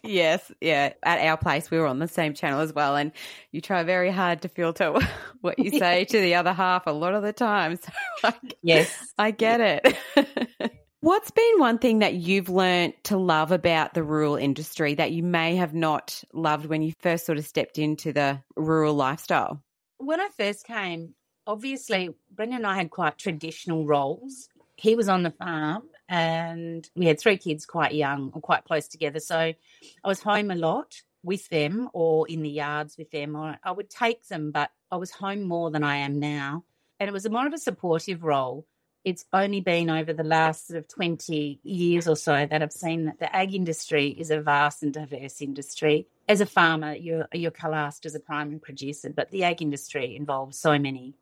Yes, 0.02 0.50
yeah. 0.60 0.92
At 1.02 1.20
our 1.20 1.36
place, 1.36 1.70
we 1.70 1.78
were 1.78 1.86
on 1.86 1.98
the 1.98 2.08
same 2.08 2.34
channel 2.34 2.60
as 2.60 2.72
well, 2.72 2.96
and 2.96 3.12
you 3.52 3.60
try 3.60 3.82
very 3.82 4.10
hard 4.10 4.42
to 4.42 4.48
filter 4.48 4.94
what 5.40 5.58
you 5.58 5.70
say 5.70 6.04
to 6.04 6.20
the 6.20 6.34
other 6.36 6.52
half 6.52 6.86
a 6.86 6.92
lot 6.92 7.14
of 7.14 7.22
the 7.22 7.32
time. 7.32 7.76
So 7.76 7.92
I, 8.24 8.34
yes, 8.62 9.12
I 9.18 9.30
get 9.30 9.60
it. 9.60 9.96
What's 11.00 11.30
been 11.30 11.58
one 11.58 11.78
thing 11.78 12.00
that 12.00 12.14
you've 12.14 12.48
learned 12.48 12.94
to 13.04 13.16
love 13.16 13.52
about 13.52 13.94
the 13.94 14.02
rural 14.02 14.34
industry 14.34 14.94
that 14.94 15.12
you 15.12 15.22
may 15.22 15.54
have 15.54 15.72
not 15.72 16.24
loved 16.32 16.66
when 16.66 16.82
you 16.82 16.92
first 16.98 17.24
sort 17.24 17.38
of 17.38 17.46
stepped 17.46 17.78
into 17.78 18.12
the 18.12 18.42
rural 18.56 18.94
lifestyle? 18.94 19.62
When 19.98 20.20
I 20.20 20.28
first 20.36 20.66
came, 20.66 21.14
obviously, 21.46 22.10
Brendan 22.32 22.58
and 22.58 22.66
I 22.66 22.74
had 22.74 22.90
quite 22.90 23.16
traditional 23.16 23.86
roles. 23.86 24.48
He 24.74 24.96
was 24.96 25.08
on 25.08 25.22
the 25.22 25.30
farm 25.30 25.84
and 26.08 26.88
we 26.94 27.06
had 27.06 27.20
three 27.20 27.36
kids 27.36 27.66
quite 27.66 27.94
young 27.94 28.30
or 28.34 28.40
quite 28.40 28.64
close 28.64 28.88
together. 28.88 29.20
So 29.20 29.36
I 29.36 29.56
was 30.04 30.22
home 30.22 30.50
a 30.50 30.54
lot 30.54 31.02
with 31.22 31.48
them 31.48 31.90
or 31.92 32.26
in 32.28 32.42
the 32.42 32.48
yards 32.48 32.96
with 32.96 33.10
them, 33.10 33.36
or 33.36 33.56
I 33.62 33.72
would 33.72 33.90
take 33.90 34.26
them, 34.28 34.50
but 34.50 34.70
I 34.90 34.96
was 34.96 35.10
home 35.10 35.42
more 35.42 35.70
than 35.70 35.84
I 35.84 35.96
am 35.96 36.18
now. 36.18 36.64
And 36.98 37.08
it 37.08 37.12
was 37.12 37.26
a 37.26 37.30
more 37.30 37.46
of 37.46 37.52
a 37.52 37.58
supportive 37.58 38.24
role. 38.24 38.66
It's 39.04 39.24
only 39.32 39.60
been 39.60 39.90
over 39.90 40.12
the 40.12 40.24
last 40.24 40.68
sort 40.68 40.78
of 40.78 40.88
20 40.88 41.60
years 41.62 42.08
or 42.08 42.16
so 42.16 42.46
that 42.46 42.62
I've 42.62 42.72
seen 42.72 43.04
that 43.06 43.20
the 43.20 43.34
ag 43.34 43.54
industry 43.54 44.08
is 44.08 44.30
a 44.30 44.40
vast 44.40 44.82
and 44.82 44.92
diverse 44.92 45.40
industry. 45.40 46.06
As 46.28 46.40
a 46.40 46.46
farmer, 46.46 46.94
you're, 46.94 47.28
you're 47.32 47.50
classed 47.50 48.06
as 48.06 48.14
a 48.14 48.20
primary 48.20 48.58
producer, 48.58 49.10
but 49.10 49.30
the 49.30 49.44
ag 49.44 49.62
industry 49.62 50.16
involves 50.16 50.58
so 50.58 50.78
many 50.78 51.14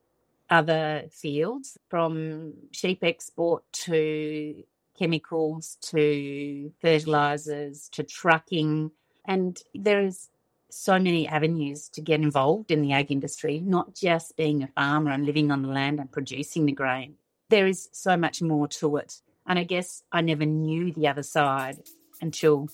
other 0.48 1.04
fields 1.10 1.76
from 1.88 2.54
sheep 2.70 3.02
export 3.02 3.64
to 3.72 4.64
chemicals 4.98 5.76
to 5.82 6.72
fertilizers 6.80 7.88
to 7.92 8.02
trucking. 8.02 8.90
And 9.26 9.58
there 9.74 10.02
is 10.02 10.28
so 10.70 10.98
many 10.98 11.26
avenues 11.26 11.88
to 11.90 12.00
get 12.00 12.20
involved 12.20 12.70
in 12.70 12.82
the 12.82 12.92
ag 12.92 13.10
industry, 13.10 13.60
not 13.60 13.94
just 13.94 14.36
being 14.36 14.62
a 14.62 14.68
farmer 14.68 15.10
and 15.10 15.24
living 15.24 15.50
on 15.50 15.62
the 15.62 15.68
land 15.68 16.00
and 16.00 16.10
producing 16.10 16.66
the 16.66 16.72
grain. 16.72 17.14
There 17.48 17.66
is 17.66 17.88
so 17.92 18.16
much 18.16 18.42
more 18.42 18.68
to 18.68 18.96
it. 18.96 19.20
And 19.46 19.58
I 19.58 19.64
guess 19.64 20.02
I 20.10 20.20
never 20.20 20.44
knew 20.44 20.92
the 20.92 21.06
other 21.08 21.22
side 21.22 21.78
until 22.20 22.68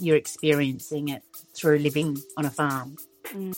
you're 0.00 0.16
experiencing 0.16 1.08
it 1.08 1.22
through 1.54 1.78
living 1.78 2.18
on 2.36 2.44
a 2.44 2.50
farm. 2.50 2.96
Mm. 3.26 3.56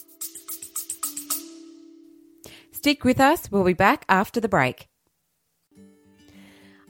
Stick 2.73 3.05
with 3.05 3.21
us. 3.21 3.51
We'll 3.51 3.65
be 3.65 3.73
back 3.73 4.05
after 4.09 4.39
the 4.39 4.49
break. 4.49 4.89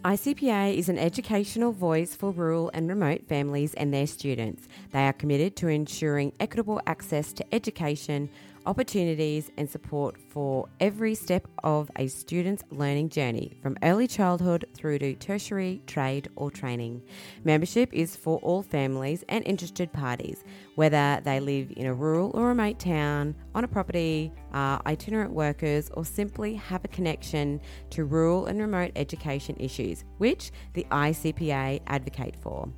ICPA 0.07 0.77
is 0.77 0.88
an 0.88 0.99
educational 0.99 1.73
voice 1.73 2.14
for 2.14 2.31
rural 2.31 2.71
and 2.73 2.88
remote 2.88 3.27
families 3.27 3.75
and 3.75 3.92
their 3.92 4.07
students. 4.07 4.69
They 4.92 5.05
are 5.05 5.12
committed 5.12 5.57
to 5.57 5.66
ensuring 5.66 6.33
equitable 6.38 6.81
access 6.87 7.33
to 7.33 7.45
education, 7.53 8.31
opportunities, 8.66 9.51
and 9.57 9.69
support 9.69 10.16
for 10.16 10.69
every 10.79 11.16
step 11.16 11.49
of 11.64 11.90
a 11.97 12.07
student's 12.07 12.62
learning 12.71 13.09
journey, 13.09 13.59
from 13.61 13.77
early 13.83 14.07
childhood 14.07 14.66
through 14.75 15.01
to 15.01 15.14
tertiary, 15.14 15.83
trade, 15.88 16.29
or 16.37 16.53
training. 16.53 17.03
Membership 17.42 17.92
is 17.92 18.14
for 18.14 18.38
all 18.45 18.62
families 18.62 19.25
and 19.29 19.45
interested 19.45 19.92
parties, 19.92 20.45
whether 20.76 21.20
they 21.24 21.40
live 21.40 21.72
in 21.76 21.86
a 21.86 21.94
rural 21.94 22.30
or 22.34 22.48
remote 22.48 22.78
town, 22.78 23.34
on 23.54 23.64
a 23.64 23.68
property, 23.68 24.32
are 24.52 24.80
itinerant 24.86 25.32
workers, 25.32 25.90
or 25.94 26.04
simply 26.04 26.54
have 26.54 26.84
a 26.84 26.88
connection 26.88 27.60
to 27.90 28.04
rural 28.04 28.46
and 28.46 28.60
remote 28.60 28.92
education 28.94 29.56
issues, 29.58 30.04
which 30.18 30.52
the 30.74 30.86
ICPA 30.90 31.80
advocate 31.86 32.36
for. 32.40 32.68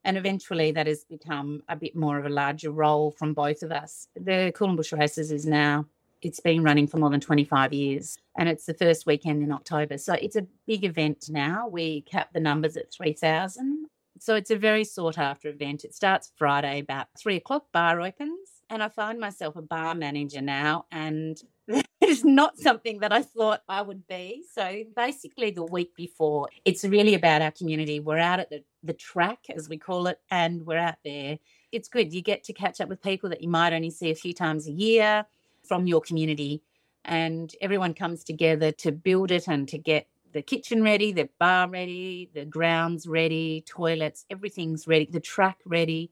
And 0.04 0.18
eventually 0.18 0.72
that 0.72 0.88
has 0.88 1.04
become 1.04 1.62
a 1.68 1.76
bit 1.76 1.96
more 1.96 2.18
of 2.18 2.26
a 2.26 2.30
larger 2.30 2.72
role 2.72 3.12
from 3.12 3.34
both 3.34 3.64
of 3.64 3.72
us. 3.72 4.08
The 4.16 4.54
Kulin 4.56 4.76
Bush 4.76 4.94
Races 4.94 5.32
is 5.32 5.46
now 5.46 5.86
it's 6.22 6.40
been 6.40 6.64
running 6.64 6.88
for 6.88 6.98
more 6.98 7.10
than 7.10 7.22
25 7.22 7.74
years 7.74 8.18
and 8.38 8.50
it's 8.50 8.66
the 8.66 8.74
first 8.74 9.06
weekend 9.06 9.44
in 9.44 9.52
October. 9.52 9.98
So 9.98 10.14
it's 10.14 10.36
a 10.36 10.46
big 10.68 10.84
event 10.84 11.28
now. 11.30 11.68
We 11.68 12.02
cap 12.02 12.34
the 12.34 12.40
numbers 12.40 12.76
at 12.78 12.92
3,000. 12.92 13.88
So 14.20 14.36
it's 14.36 14.52
a 14.52 14.58
very 14.58 14.84
sought 14.84 15.18
after 15.18 15.48
event. 15.48 15.86
It 15.86 15.96
starts 15.96 16.32
Friday 16.36 16.80
about 16.80 17.08
three 17.18 17.38
o'clock, 17.38 17.68
bar 17.72 18.02
opens. 18.02 18.50
And 18.70 18.84
I 18.84 18.90
find 18.90 19.20
myself 19.20 19.56
a 19.56 19.62
bar 19.62 19.96
manager 19.96 20.42
now, 20.42 20.86
and 20.92 21.42
it 22.02 22.10
is 22.10 22.26
not 22.26 22.58
something 22.58 23.00
that 23.00 23.14
I 23.14 23.22
thought 23.22 23.62
I 23.70 23.82
would 23.82 24.08
be. 24.08 24.44
So 24.52 24.84
basically, 24.96 25.52
the 25.52 25.64
week 25.64 25.96
before, 25.96 26.50
it's 26.66 26.84
really 26.84 27.14
about 27.14 27.42
our 27.42 27.52
community. 27.52 28.00
We're 28.00 28.18
out 28.18 28.40
at 28.40 28.50
the, 28.50 28.64
the 28.84 28.94
track, 28.94 29.46
as 29.56 29.70
we 29.70 29.78
call 29.78 30.08
it, 30.08 30.20
and 30.32 30.66
we're 30.66 30.78
out 30.78 30.98
there. 31.06 31.40
It's 31.72 31.88
good. 31.88 32.14
You 32.14 32.22
get 32.22 32.44
to 32.46 32.54
catch 32.54 32.82
up 32.82 32.90
with 32.90 33.02
people 33.02 33.30
that 33.30 33.42
you 33.42 33.50
might 33.50 33.74
only 33.74 33.92
see 33.92 34.10
a 34.10 34.16
few 34.16 34.34
times 34.34 34.68
a 34.68 34.72
year 34.72 35.26
from 35.64 35.88
your 35.88 36.02
community 36.02 36.64
and 37.06 37.54
everyone 37.62 37.94
comes 37.94 38.24
together 38.24 38.72
to 38.72 38.92
build 38.92 39.32
it 39.32 39.48
and 39.48 39.68
to 39.68 39.78
get 39.78 40.08
the 40.32 40.42
kitchen 40.42 40.84
ready, 40.84 41.12
the 41.12 41.30
bar 41.40 41.70
ready, 41.70 42.30
the 42.34 42.46
grounds 42.46 43.08
ready, 43.08 43.64
toilets, 43.68 44.26
everything's 44.30 44.88
ready, 44.88 45.08
the 45.12 45.20
track 45.20 45.58
ready. 45.66 46.12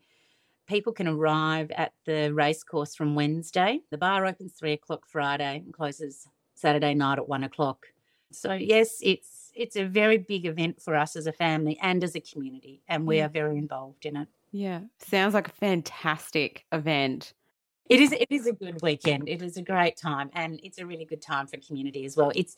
People 0.67 0.93
can 0.93 1.07
arrive 1.07 1.71
at 1.71 1.93
the 2.05 2.33
racecourse 2.33 2.93
from 2.93 3.15
Wednesday. 3.15 3.79
The 3.89 3.97
bar 3.97 4.25
opens 4.25 4.53
three 4.53 4.73
o'clock 4.73 5.05
Friday 5.07 5.63
and 5.63 5.73
closes 5.73 6.27
Saturday 6.55 6.93
night 6.93 7.19
at 7.19 7.27
one 7.27 7.43
o'clock. 7.43 7.87
So 8.31 8.53
yes, 8.53 8.97
it's 9.01 9.51
it's 9.55 9.75
a 9.75 9.85
very 9.85 10.17
big 10.17 10.45
event 10.45 10.81
for 10.81 10.95
us 10.95 11.15
as 11.15 11.27
a 11.27 11.31
family 11.31 11.79
and 11.81 12.03
as 12.03 12.15
a 12.15 12.19
community, 12.19 12.81
and 12.87 13.07
we 13.07 13.21
are 13.21 13.29
very 13.29 13.57
involved 13.57 14.05
in 14.05 14.17
it. 14.17 14.27
Yeah, 14.51 14.81
sounds 14.99 15.33
like 15.33 15.47
a 15.47 15.51
fantastic 15.51 16.65
event. 16.71 17.33
It 17.89 18.01
is 18.01 18.11
it 18.11 18.27
is 18.29 18.47
a 18.47 18.53
good 18.53 18.81
weekend. 18.81 19.29
It 19.29 19.41
is 19.41 19.55
a 19.57 19.61
great 19.61 19.95
time 19.95 20.29
and 20.33 20.59
it's 20.63 20.79
a 20.79 20.85
really 20.85 21.05
good 21.05 21.21
time 21.21 21.47
for 21.47 21.57
community 21.57 22.05
as 22.05 22.17
well. 22.17 22.31
It's 22.35 22.57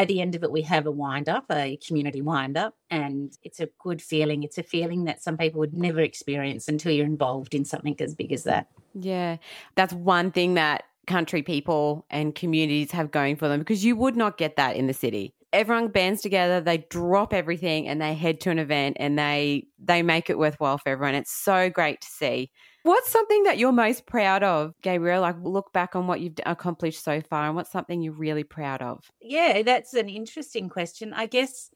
at 0.00 0.08
the 0.08 0.22
end 0.22 0.34
of 0.34 0.42
it 0.42 0.50
we 0.50 0.62
have 0.62 0.86
a 0.86 0.90
wind 0.90 1.28
up, 1.28 1.44
a 1.52 1.78
community 1.86 2.22
wind 2.22 2.56
up 2.56 2.74
and 2.90 3.36
it's 3.42 3.60
a 3.60 3.68
good 3.78 4.00
feeling. 4.00 4.42
It's 4.42 4.56
a 4.56 4.62
feeling 4.62 5.04
that 5.04 5.22
some 5.22 5.36
people 5.36 5.60
would 5.60 5.74
never 5.74 6.00
experience 6.00 6.68
until 6.68 6.90
you're 6.90 7.04
involved 7.04 7.54
in 7.54 7.66
something 7.66 7.94
as 8.00 8.14
big 8.14 8.32
as 8.32 8.44
that. 8.44 8.68
Yeah. 8.94 9.36
That's 9.74 9.92
one 9.92 10.32
thing 10.32 10.54
that 10.54 10.84
country 11.06 11.42
people 11.42 12.06
and 12.08 12.34
communities 12.34 12.92
have 12.92 13.10
going 13.10 13.36
for 13.36 13.46
them 13.46 13.58
because 13.58 13.84
you 13.84 13.94
would 13.94 14.16
not 14.16 14.38
get 14.38 14.56
that 14.56 14.76
in 14.76 14.86
the 14.86 14.94
city 14.94 15.34
everyone 15.52 15.88
bands 15.88 16.20
together 16.20 16.60
they 16.60 16.78
drop 16.90 17.32
everything 17.32 17.88
and 17.88 18.00
they 18.00 18.14
head 18.14 18.38
to 18.38 18.50
an 18.50 18.60
event 18.60 18.96
and 19.00 19.18
they 19.18 19.66
they 19.82 20.02
make 20.02 20.30
it 20.30 20.38
worthwhile 20.38 20.78
for 20.78 20.90
everyone 20.90 21.16
it's 21.16 21.32
so 21.32 21.68
great 21.68 22.00
to 22.00 22.06
see 22.06 22.48
What's 22.82 23.10
something 23.10 23.42
that 23.42 23.58
you're 23.58 23.72
most 23.72 24.06
proud 24.06 24.42
of, 24.42 24.74
Gabrielle? 24.80 25.20
Like, 25.20 25.36
look 25.42 25.72
back 25.72 25.94
on 25.94 26.06
what 26.06 26.20
you've 26.20 26.40
accomplished 26.46 27.04
so 27.04 27.20
far, 27.20 27.46
and 27.46 27.54
what's 27.54 27.70
something 27.70 28.00
you're 28.00 28.12
really 28.12 28.44
proud 28.44 28.80
of? 28.80 29.10
Yeah, 29.20 29.62
that's 29.62 29.92
an 29.94 30.08
interesting 30.08 30.68
question. 30.68 31.12
I 31.12 31.26
guess 31.26 31.70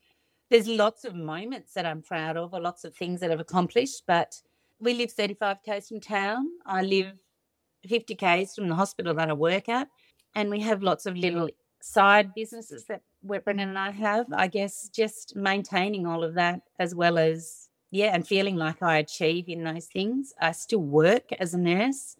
there's 0.50 0.66
lots 0.66 1.04
of 1.04 1.14
moments 1.14 1.74
that 1.74 1.84
I'm 1.84 2.00
proud 2.00 2.36
of, 2.36 2.54
or 2.54 2.60
lots 2.60 2.84
of 2.84 2.94
things 2.94 3.20
that 3.20 3.30
I've 3.30 3.40
accomplished, 3.40 4.04
but 4.06 4.40
we 4.80 4.94
live 4.94 5.12
35 5.12 5.58
k's 5.62 5.88
from 5.88 6.00
town. 6.00 6.48
I 6.64 6.82
live 6.82 7.06
mm. 7.06 7.88
50 7.88 8.14
k's 8.14 8.54
from 8.54 8.68
the 8.68 8.74
hospital 8.74 9.12
that 9.14 9.28
I 9.28 9.34
work 9.34 9.68
at, 9.68 9.88
and 10.34 10.48
we 10.48 10.60
have 10.60 10.82
lots 10.82 11.04
of 11.04 11.16
little 11.16 11.50
side 11.82 12.34
businesses 12.34 12.86
that 12.86 13.02
Brendan 13.22 13.68
and 13.68 13.78
I 13.78 13.90
have. 13.90 14.26
I 14.32 14.46
guess 14.48 14.88
just 14.88 15.36
maintaining 15.36 16.06
all 16.06 16.24
of 16.24 16.34
that 16.34 16.62
as 16.78 16.94
well 16.94 17.18
as 17.18 17.63
yeah, 17.94 18.10
and 18.12 18.26
feeling 18.26 18.56
like 18.56 18.82
I 18.82 18.96
achieve 18.96 19.48
in 19.48 19.62
those 19.62 19.86
things. 19.86 20.34
I 20.40 20.50
still 20.50 20.82
work 20.82 21.30
as 21.38 21.54
a 21.54 21.58
nurse, 21.58 22.16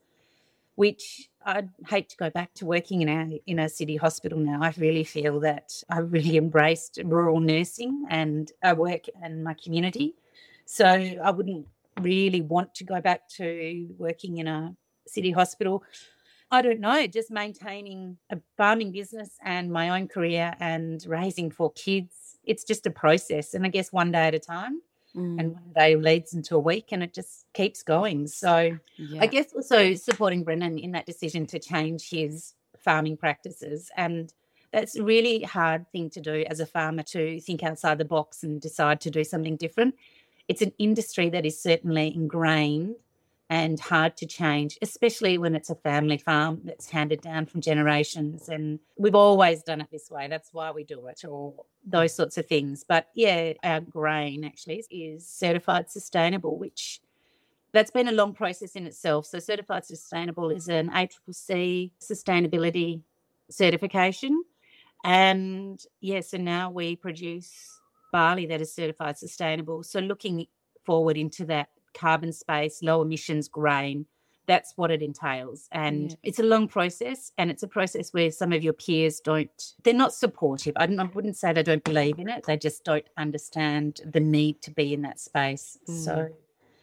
which 0.76 1.28
I'd 1.44 1.68
hate 1.88 2.08
to 2.10 2.16
go 2.16 2.30
back 2.30 2.54
to 2.54 2.64
working 2.64 3.02
in 3.02 3.08
a 3.08 3.40
in 3.44 3.58
a 3.58 3.68
city 3.68 3.96
hospital 3.96 4.38
now. 4.38 4.60
I 4.62 4.72
really 4.78 5.02
feel 5.02 5.40
that 5.40 5.72
I 5.90 5.98
really 5.98 6.36
embraced 6.36 7.00
rural 7.04 7.40
nursing 7.40 8.06
and 8.08 8.52
I 8.62 8.74
work 8.74 9.06
in 9.24 9.42
my 9.42 9.54
community. 9.54 10.14
So 10.64 10.86
I 10.86 11.32
wouldn't 11.32 11.66
really 12.00 12.40
want 12.40 12.72
to 12.76 12.84
go 12.84 13.00
back 13.00 13.28
to 13.30 13.88
working 13.98 14.38
in 14.38 14.46
a 14.46 14.76
city 15.08 15.32
hospital. 15.32 15.82
I 16.52 16.62
don't 16.62 16.78
know, 16.78 17.04
just 17.08 17.32
maintaining 17.32 18.18
a 18.30 18.38
farming 18.56 18.92
business 18.92 19.30
and 19.42 19.72
my 19.72 19.90
own 19.90 20.06
career 20.06 20.54
and 20.60 21.04
raising 21.04 21.50
four 21.50 21.72
kids. 21.72 22.38
It's 22.44 22.62
just 22.62 22.86
a 22.86 22.90
process. 22.90 23.54
And 23.54 23.66
I 23.66 23.70
guess 23.70 23.92
one 23.92 24.12
day 24.12 24.28
at 24.28 24.36
a 24.36 24.38
time. 24.38 24.80
Mm. 25.16 25.38
And 25.38 25.52
one 25.52 25.72
day 25.76 25.96
leads 25.96 26.34
into 26.34 26.56
a 26.56 26.58
week 26.58 26.88
and 26.90 27.02
it 27.02 27.14
just 27.14 27.46
keeps 27.52 27.82
going. 27.82 28.26
So 28.26 28.78
yeah. 28.96 29.22
I 29.22 29.26
guess 29.26 29.52
also 29.54 29.94
supporting 29.94 30.42
Brendan 30.42 30.78
in 30.78 30.92
that 30.92 31.06
decision 31.06 31.46
to 31.46 31.58
change 31.58 32.10
his 32.10 32.54
farming 32.78 33.16
practices. 33.16 33.90
And 33.96 34.32
that's 34.72 34.96
a 34.96 35.04
really 35.04 35.42
hard 35.42 35.90
thing 35.92 36.10
to 36.10 36.20
do 36.20 36.44
as 36.50 36.58
a 36.58 36.66
farmer 36.66 37.04
to 37.04 37.40
think 37.40 37.62
outside 37.62 37.98
the 37.98 38.04
box 38.04 38.42
and 38.42 38.60
decide 38.60 39.00
to 39.02 39.10
do 39.10 39.22
something 39.22 39.56
different. 39.56 39.94
It's 40.48 40.62
an 40.62 40.72
industry 40.78 41.30
that 41.30 41.46
is 41.46 41.62
certainly 41.62 42.12
ingrained 42.14 42.96
and 43.50 43.78
hard 43.78 44.16
to 44.16 44.26
change, 44.26 44.78
especially 44.80 45.36
when 45.36 45.54
it's 45.54 45.70
a 45.70 45.74
family 45.74 46.16
farm 46.16 46.60
that's 46.64 46.88
handed 46.88 47.20
down 47.20 47.46
from 47.46 47.60
generations. 47.60 48.48
And 48.48 48.78
we've 48.96 49.14
always 49.14 49.62
done 49.62 49.80
it 49.80 49.88
this 49.92 50.10
way. 50.10 50.28
That's 50.28 50.52
why 50.52 50.70
we 50.70 50.84
do 50.84 51.06
it, 51.08 51.24
or 51.28 51.54
those 51.86 52.14
sorts 52.14 52.38
of 52.38 52.46
things. 52.46 52.84
But 52.88 53.08
yeah, 53.14 53.52
our 53.62 53.80
grain 53.80 54.44
actually 54.44 54.84
is 54.90 55.28
certified 55.28 55.90
sustainable, 55.90 56.58
which 56.58 57.00
that's 57.72 57.90
been 57.90 58.08
a 58.08 58.12
long 58.12 58.32
process 58.32 58.72
in 58.76 58.86
itself. 58.86 59.26
So, 59.26 59.38
certified 59.38 59.84
sustainable 59.84 60.50
is 60.50 60.68
an 60.68 60.90
ISCC 60.90 61.90
sustainability 62.00 63.02
certification. 63.50 64.42
And 65.04 65.78
yeah, 66.00 66.20
so 66.20 66.38
now 66.38 66.70
we 66.70 66.96
produce 66.96 67.52
barley 68.10 68.46
that 68.46 68.62
is 68.62 68.72
certified 68.72 69.18
sustainable. 69.18 69.82
So, 69.82 70.00
looking 70.00 70.46
forward 70.86 71.18
into 71.18 71.44
that 71.46 71.68
carbon 71.94 72.32
space, 72.32 72.82
low 72.82 73.02
emissions 73.02 73.48
grain. 73.48 74.06
That's 74.46 74.74
what 74.76 74.90
it 74.90 75.00
entails. 75.00 75.68
And 75.72 76.10
yeah. 76.10 76.16
it's 76.22 76.38
a 76.38 76.42
long 76.42 76.68
process. 76.68 77.32
And 77.38 77.50
it's 77.50 77.62
a 77.62 77.68
process 77.68 78.12
where 78.12 78.30
some 78.30 78.52
of 78.52 78.62
your 78.62 78.74
peers 78.74 79.20
don't, 79.20 79.50
they're 79.84 79.94
not 79.94 80.12
supportive. 80.12 80.74
I, 80.76 80.84
I, 80.84 81.04
wouldn't 81.14 81.36
say 81.36 81.52
they 81.52 81.62
don't 81.62 81.82
believe 81.82 82.18
in 82.18 82.28
it, 82.28 82.44
they 82.44 82.58
just 82.58 82.84
don't 82.84 83.06
understand 83.16 84.02
the 84.04 84.20
need 84.20 84.60
to 84.62 84.70
be 84.70 84.92
in 84.92 85.02
that 85.02 85.18
space. 85.18 85.78
Mm. 85.88 86.04
So, 86.04 86.28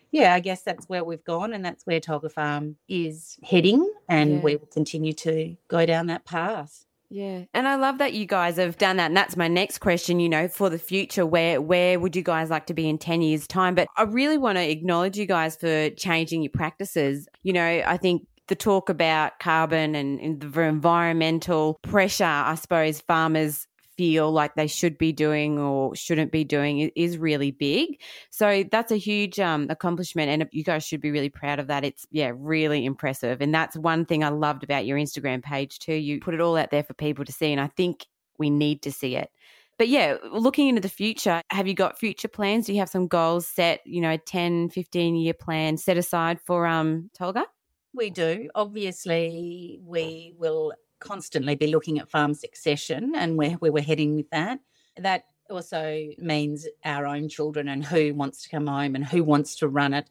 yeah, 0.09 0.33
I 0.33 0.39
guess 0.39 0.63
that's 0.63 0.89
where 0.89 1.03
we've 1.03 1.23
gone. 1.23 1.53
And 1.53 1.63
that's 1.63 1.85
where 1.85 1.99
Tolga 1.99 2.29
Farm 2.29 2.77
is 2.87 3.37
heading. 3.43 3.93
And 4.09 4.35
yeah. 4.35 4.39
we 4.39 4.55
will 4.55 4.67
continue 4.67 5.13
to 5.13 5.55
go 5.67 5.85
down 5.85 6.07
that 6.07 6.25
path. 6.25 6.85
Yeah. 7.13 7.43
And 7.53 7.67
I 7.67 7.75
love 7.75 7.97
that 7.97 8.13
you 8.13 8.25
guys 8.25 8.55
have 8.55 8.77
done 8.77 8.95
that. 8.95 9.07
And 9.07 9.17
that's 9.17 9.35
my 9.35 9.49
next 9.49 9.79
question, 9.79 10.21
you 10.21 10.29
know, 10.29 10.47
for 10.47 10.69
the 10.69 10.79
future, 10.79 11.25
where 11.25 11.61
where 11.61 11.99
would 11.99 12.15
you 12.15 12.23
guys 12.23 12.49
like 12.49 12.67
to 12.67 12.73
be 12.73 12.87
in 12.87 12.97
10 12.97 13.21
years 13.21 13.45
time? 13.47 13.75
But 13.75 13.89
I 13.97 14.03
really 14.03 14.37
want 14.37 14.57
to 14.57 14.69
acknowledge 14.69 15.17
you 15.17 15.25
guys 15.25 15.57
for 15.57 15.89
changing 15.89 16.41
your 16.41 16.51
practices. 16.51 17.27
You 17.43 17.51
know, 17.51 17.83
I 17.85 17.97
think 17.97 18.25
the 18.47 18.55
talk 18.55 18.87
about 18.87 19.39
carbon 19.39 19.93
and, 19.93 20.39
the 20.39 20.61
environmental 20.61 21.79
pressure, 21.83 22.23
I 22.23 22.55
suppose 22.55 23.01
farmers 23.01 23.67
feel 24.01 24.31
like 24.31 24.55
they 24.55 24.65
should 24.65 24.97
be 24.97 25.11
doing 25.11 25.59
or 25.59 25.95
shouldn't 25.95 26.31
be 26.31 26.43
doing 26.43 26.89
is 26.95 27.19
really 27.19 27.51
big. 27.51 28.01
So 28.31 28.63
that's 28.71 28.91
a 28.91 28.97
huge 28.97 29.39
um, 29.39 29.67
accomplishment, 29.69 30.27
and 30.27 30.49
you 30.51 30.63
guys 30.63 30.83
should 30.83 31.01
be 31.01 31.11
really 31.11 31.29
proud 31.29 31.59
of 31.59 31.67
that. 31.67 31.85
It's 31.85 32.07
yeah, 32.09 32.31
really 32.35 32.83
impressive, 32.83 33.41
and 33.41 33.53
that's 33.53 33.77
one 33.77 34.05
thing 34.05 34.23
I 34.23 34.29
loved 34.29 34.63
about 34.63 34.87
your 34.87 34.97
Instagram 34.97 35.43
page 35.43 35.77
too. 35.77 35.93
You 35.93 36.19
put 36.19 36.33
it 36.33 36.41
all 36.41 36.57
out 36.57 36.71
there 36.71 36.81
for 36.81 36.95
people 36.95 37.25
to 37.25 37.31
see, 37.31 37.51
and 37.51 37.61
I 37.61 37.67
think 37.67 38.07
we 38.39 38.49
need 38.49 38.81
to 38.81 38.91
see 38.91 39.15
it. 39.15 39.29
But 39.77 39.87
yeah, 39.87 40.17
looking 40.31 40.67
into 40.67 40.81
the 40.81 40.89
future, 40.89 41.43
have 41.51 41.67
you 41.67 41.75
got 41.75 41.99
future 41.99 42.27
plans? 42.27 42.65
Do 42.65 42.73
you 42.73 42.79
have 42.79 42.89
some 42.89 43.05
goals 43.05 43.45
set, 43.45 43.81
you 43.85 44.01
know, 44.01 44.17
10, 44.17 44.69
15 44.69 45.15
year 45.15 45.35
plan 45.35 45.77
set 45.77 45.97
aside 45.97 46.41
for 46.41 46.65
um 46.65 47.11
Tolga? 47.15 47.45
We 47.93 48.09
do. 48.09 48.49
Obviously, 48.55 49.79
we 49.85 50.33
will 50.39 50.73
constantly 51.01 51.55
be 51.55 51.67
looking 51.67 51.99
at 51.99 52.09
farm 52.09 52.33
succession 52.33 53.13
and 53.15 53.37
where, 53.37 53.51
where 53.53 53.71
we're 53.71 53.83
heading 53.83 54.15
with 54.15 54.29
that. 54.29 54.59
That 54.97 55.25
also 55.49 56.09
means 56.17 56.67
our 56.85 57.05
own 57.05 57.27
children 57.27 57.67
and 57.67 57.83
who 57.83 58.13
wants 58.13 58.43
to 58.43 58.49
come 58.49 58.67
home 58.67 58.95
and 58.95 59.05
who 59.05 59.23
wants 59.23 59.55
to 59.57 59.67
run 59.67 59.93
it. 59.93 60.09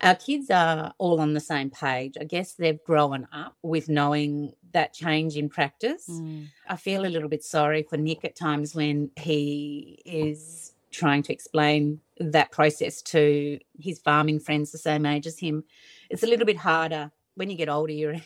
Our 0.00 0.14
kids 0.14 0.48
are 0.50 0.94
all 0.98 1.20
on 1.20 1.34
the 1.34 1.40
same 1.40 1.70
page. 1.70 2.14
I 2.20 2.24
guess 2.24 2.54
they've 2.54 2.82
grown 2.84 3.26
up 3.32 3.56
with 3.62 3.88
knowing 3.88 4.52
that 4.72 4.94
change 4.94 5.36
in 5.36 5.48
practice. 5.48 6.06
Mm. 6.08 6.46
I 6.68 6.76
feel 6.76 7.04
a 7.04 7.08
little 7.08 7.28
bit 7.28 7.42
sorry 7.42 7.82
for 7.82 7.96
Nick 7.96 8.24
at 8.24 8.36
times 8.36 8.76
when 8.76 9.10
he 9.16 10.00
is 10.04 10.74
trying 10.90 11.22
to 11.24 11.32
explain 11.32 12.00
that 12.18 12.52
process 12.52 13.02
to 13.02 13.58
his 13.78 13.98
farming 13.98 14.40
friends 14.40 14.70
the 14.70 14.78
same 14.78 15.04
age 15.04 15.26
as 15.26 15.38
him. 15.38 15.64
It's 16.10 16.22
a 16.22 16.26
little 16.26 16.46
bit 16.46 16.56
harder 16.56 17.10
when 17.34 17.50
you 17.50 17.56
get 17.56 17.68
older. 17.68 17.92
You're 17.92 18.16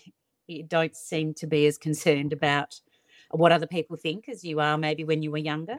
you 0.46 0.62
don't 0.62 0.96
seem 0.96 1.35
to 1.35 1.46
be 1.46 1.66
as 1.66 1.78
concerned 1.78 2.33
about 2.33 2.81
what 3.31 3.52
other 3.52 3.66
people 3.66 3.96
think 3.96 4.28
as 4.28 4.44
you 4.44 4.61
are 4.61 4.76
maybe 4.76 5.05
when 5.05 5.22
you 5.22 5.31
were 5.31 5.38
younger. 5.38 5.78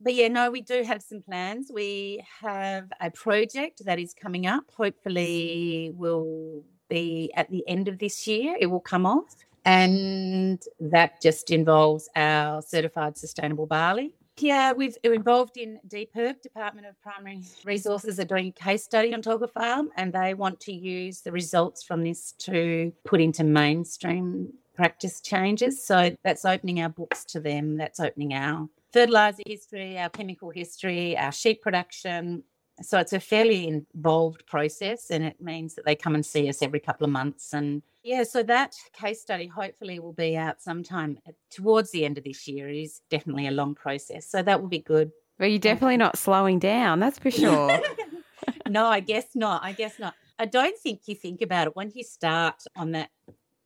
But 0.00 0.14
yeah, 0.14 0.28
no, 0.28 0.50
we 0.50 0.62
do 0.62 0.82
have 0.82 1.02
some 1.02 1.20
plans. 1.20 1.70
We 1.72 2.24
have 2.40 2.90
a 3.00 3.10
project 3.10 3.84
that 3.84 3.98
is 3.98 4.14
coming 4.14 4.46
up. 4.46 4.64
Hopefully, 4.74 5.92
will 5.94 6.64
be 6.88 7.30
at 7.36 7.50
the 7.50 7.62
end 7.68 7.86
of 7.86 7.98
this 7.98 8.26
year. 8.26 8.56
It 8.58 8.66
will 8.66 8.80
come 8.80 9.04
off. 9.04 9.36
And 9.66 10.62
that 10.80 11.20
just 11.20 11.50
involves 11.50 12.08
our 12.16 12.62
certified 12.62 13.18
sustainable 13.18 13.66
barley. 13.66 14.14
Yeah, 14.40 14.72
we've 14.72 14.96
we're 15.04 15.12
involved 15.12 15.58
in 15.58 15.78
DPIRD, 15.86 16.40
Department 16.40 16.86
of 16.86 17.00
Primary 17.02 17.42
Resources, 17.64 18.18
are 18.18 18.24
doing 18.24 18.48
a 18.48 18.52
case 18.52 18.82
study 18.82 19.12
on 19.12 19.20
Tolga 19.20 19.48
Farm, 19.48 19.90
and 19.96 20.12
they 20.12 20.32
want 20.32 20.60
to 20.60 20.72
use 20.72 21.20
the 21.20 21.30
results 21.30 21.82
from 21.82 22.02
this 22.02 22.32
to 22.38 22.92
put 23.04 23.20
into 23.20 23.44
mainstream 23.44 24.52
practice 24.74 25.20
changes. 25.20 25.84
So 25.84 26.16
that's 26.24 26.46
opening 26.46 26.80
our 26.80 26.88
books 26.88 27.24
to 27.26 27.40
them. 27.40 27.76
That's 27.76 28.00
opening 28.00 28.32
our 28.32 28.66
fertilizer 28.92 29.42
history, 29.46 29.98
our 29.98 30.08
chemical 30.08 30.50
history, 30.50 31.18
our 31.18 31.32
sheep 31.32 31.60
production. 31.60 32.42
So 32.82 32.98
it's 32.98 33.12
a 33.12 33.20
fairly 33.20 33.68
involved 33.68 34.46
process, 34.46 35.10
and 35.10 35.24
it 35.24 35.40
means 35.40 35.74
that 35.74 35.84
they 35.84 35.94
come 35.94 36.14
and 36.14 36.24
see 36.24 36.48
us 36.48 36.62
every 36.62 36.80
couple 36.80 37.04
of 37.04 37.10
months 37.10 37.52
and 37.52 37.82
yeah, 38.02 38.22
so 38.22 38.42
that 38.44 38.74
case 38.92 39.20
study 39.20 39.46
hopefully 39.46 39.98
will 39.98 40.14
be 40.14 40.36
out 40.36 40.62
sometime 40.62 41.18
uh, 41.28 41.32
towards 41.50 41.90
the 41.90 42.04
end 42.04 42.16
of 42.16 42.24
this 42.24 42.48
year. 42.48 42.68
It 42.68 42.80
is 42.80 43.02
definitely 43.10 43.46
a 43.46 43.50
long 43.50 43.74
process, 43.74 44.26
so 44.26 44.42
that 44.42 44.60
will 44.60 44.68
be 44.68 44.78
good. 44.78 45.12
Well, 45.38 45.48
you're 45.48 45.58
definitely 45.58 45.98
not 45.98 46.16
slowing 46.16 46.58
down, 46.58 47.00
that's 47.00 47.18
for 47.18 47.30
sure. 47.30 47.80
no, 48.68 48.86
I 48.86 49.00
guess 49.00 49.26
not. 49.34 49.62
I 49.64 49.72
guess 49.72 49.98
not. 49.98 50.14
I 50.38 50.46
don't 50.46 50.78
think 50.78 51.02
you 51.06 51.14
think 51.14 51.42
about 51.42 51.66
it 51.68 51.76
when 51.76 51.92
you 51.94 52.02
start 52.02 52.62
on 52.74 52.92
that 52.92 53.10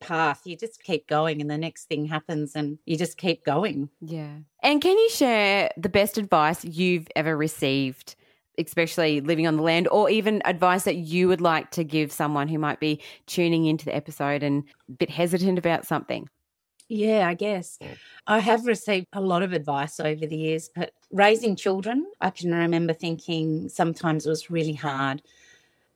path. 0.00 0.42
You 0.44 0.56
just 0.56 0.82
keep 0.82 1.06
going, 1.06 1.40
and 1.40 1.48
the 1.48 1.58
next 1.58 1.84
thing 1.84 2.06
happens, 2.06 2.56
and 2.56 2.78
you 2.86 2.96
just 2.96 3.16
keep 3.16 3.44
going. 3.44 3.88
Yeah. 4.00 4.38
And 4.64 4.82
can 4.82 4.98
you 4.98 5.10
share 5.10 5.70
the 5.76 5.88
best 5.88 6.18
advice 6.18 6.64
you've 6.64 7.06
ever 7.14 7.36
received? 7.36 8.16
Especially 8.58 9.20
living 9.20 9.46
on 9.46 9.56
the 9.56 9.62
land, 9.62 9.88
or 9.88 10.10
even 10.10 10.42
advice 10.44 10.84
that 10.84 10.96
you 10.96 11.28
would 11.28 11.40
like 11.40 11.70
to 11.72 11.84
give 11.84 12.12
someone 12.12 12.48
who 12.48 12.58
might 12.58 12.80
be 12.80 13.00
tuning 13.26 13.66
into 13.66 13.84
the 13.84 13.94
episode 13.94 14.42
and 14.42 14.64
a 14.88 14.92
bit 14.92 15.10
hesitant 15.10 15.58
about 15.58 15.86
something? 15.86 16.28
Yeah, 16.88 17.26
I 17.26 17.34
guess. 17.34 17.78
I 18.26 18.40
have 18.40 18.66
received 18.66 19.06
a 19.14 19.20
lot 19.20 19.42
of 19.42 19.52
advice 19.52 19.98
over 19.98 20.26
the 20.26 20.36
years, 20.36 20.70
but 20.74 20.92
raising 21.10 21.56
children, 21.56 22.06
I 22.20 22.30
can 22.30 22.54
remember 22.54 22.92
thinking 22.92 23.68
sometimes 23.68 24.26
it 24.26 24.30
was 24.30 24.50
really 24.50 24.74
hard. 24.74 25.22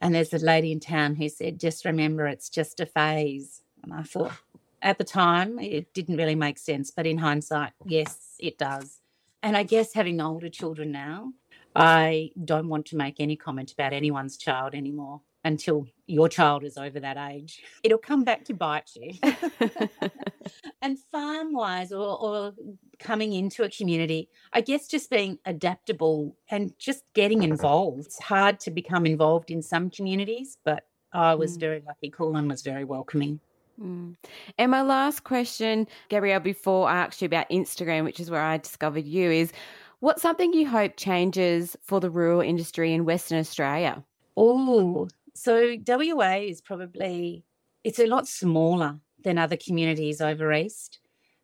And 0.01 0.15
there's 0.15 0.33
a 0.33 0.39
lady 0.39 0.73
in 0.73 0.81
town 0.81 1.17
who 1.17 1.29
said, 1.29 1.61
just 1.61 1.85
remember 1.85 2.27
it's 2.27 2.49
just 2.49 2.81
a 2.81 2.87
phase. 2.87 3.63
And 3.83 3.93
I 3.93 4.03
thought, 4.03 4.33
at 4.81 4.97
the 4.97 5.05
time, 5.05 5.59
it 5.59 5.93
didn't 5.93 6.17
really 6.17 6.37
make 6.37 6.57
sense. 6.57 6.91
But 6.91 7.07
in 7.07 7.19
hindsight, 7.19 7.73
yes, 7.85 8.37
it 8.39 8.59
does. 8.59 9.01
And 9.43 9.57
I 9.57 9.65
guess 9.65 9.93
having 9.93 10.21
older 10.21 10.49
children 10.49 10.91
now, 10.91 11.33
I 11.79 12.31
don't 12.45 12.69
want 12.69 12.87
to 12.87 12.97
make 12.97 13.17
any 13.21 13.37
comment 13.37 13.73
about 13.73 13.93
anyone's 13.93 14.37
child 14.37 14.75
anymore 14.75 15.21
until 15.45 15.87
your 16.07 16.29
child 16.29 16.65
is 16.65 16.77
over 16.77 17.01
that 17.01 17.17
age. 17.17 17.63
It'll 17.83 17.99
come 17.99 18.25
back 18.25 18.45
to 18.47 18.55
bite 18.55 18.91
you. 18.97 19.13
and 20.83 20.99
farm 21.13 21.53
wise, 21.53 21.93
or, 21.93 22.19
or 22.21 22.55
coming 22.99 23.33
into 23.33 23.63
a 23.63 23.71
community, 23.71 24.29
I 24.53 24.61
guess 24.61 24.89
just 24.89 25.11
being 25.11 25.39
adaptable 25.45 26.37
and 26.51 26.73
just 26.79 27.05
getting 27.15 27.43
involved. 27.43 28.07
It's 28.07 28.21
hard 28.21 28.61
to 28.61 28.71
become 28.71 29.07
involved 29.07 29.51
in 29.51 29.63
some 29.63 29.91
communities, 29.91 30.59
but 30.65 30.85
I 31.13 31.35
was 31.35 31.57
mm. 31.57 31.61
very 31.61 31.83
lucky. 31.87 32.11
Kulin 32.11 32.49
was 32.49 32.63
very 32.63 32.85
welcoming. 32.85 33.41
Mm. 33.81 34.17
And 34.59 34.71
my 34.71 34.83
last 34.83 35.25
question, 35.25 35.87
Gabrielle, 36.09 36.41
before 36.41 36.89
I 36.89 37.05
asked 37.05 37.23
you 37.23 37.27
about 37.27 37.49
Instagram, 37.49 38.05
which 38.05 38.21
is 38.21 38.31
where 38.31 38.43
I 38.43 38.59
discovered 38.59 39.07
you, 39.07 39.31
is 39.31 39.53
What's 40.01 40.23
something 40.23 40.53
you 40.53 40.69
hope 40.69 40.97
changes 40.97 41.77
for 41.83 41.99
the 41.99 42.11
rural 42.11 42.41
industry 42.41 42.93
in 42.93 43.05
Western 43.05 43.41
Australia? 43.41 44.05
Oh, 44.37 45.09
so 45.35 45.75
WA 45.85 46.37
is 46.37 46.61
probably 46.61 47.45
it's 47.83 47.99
a 47.99 48.07
lot 48.07 48.29
smaller 48.29 49.01
than 49.25 49.39
other 49.39 49.57
communities 49.57 50.21
over 50.21 50.53
east. 50.53 51.01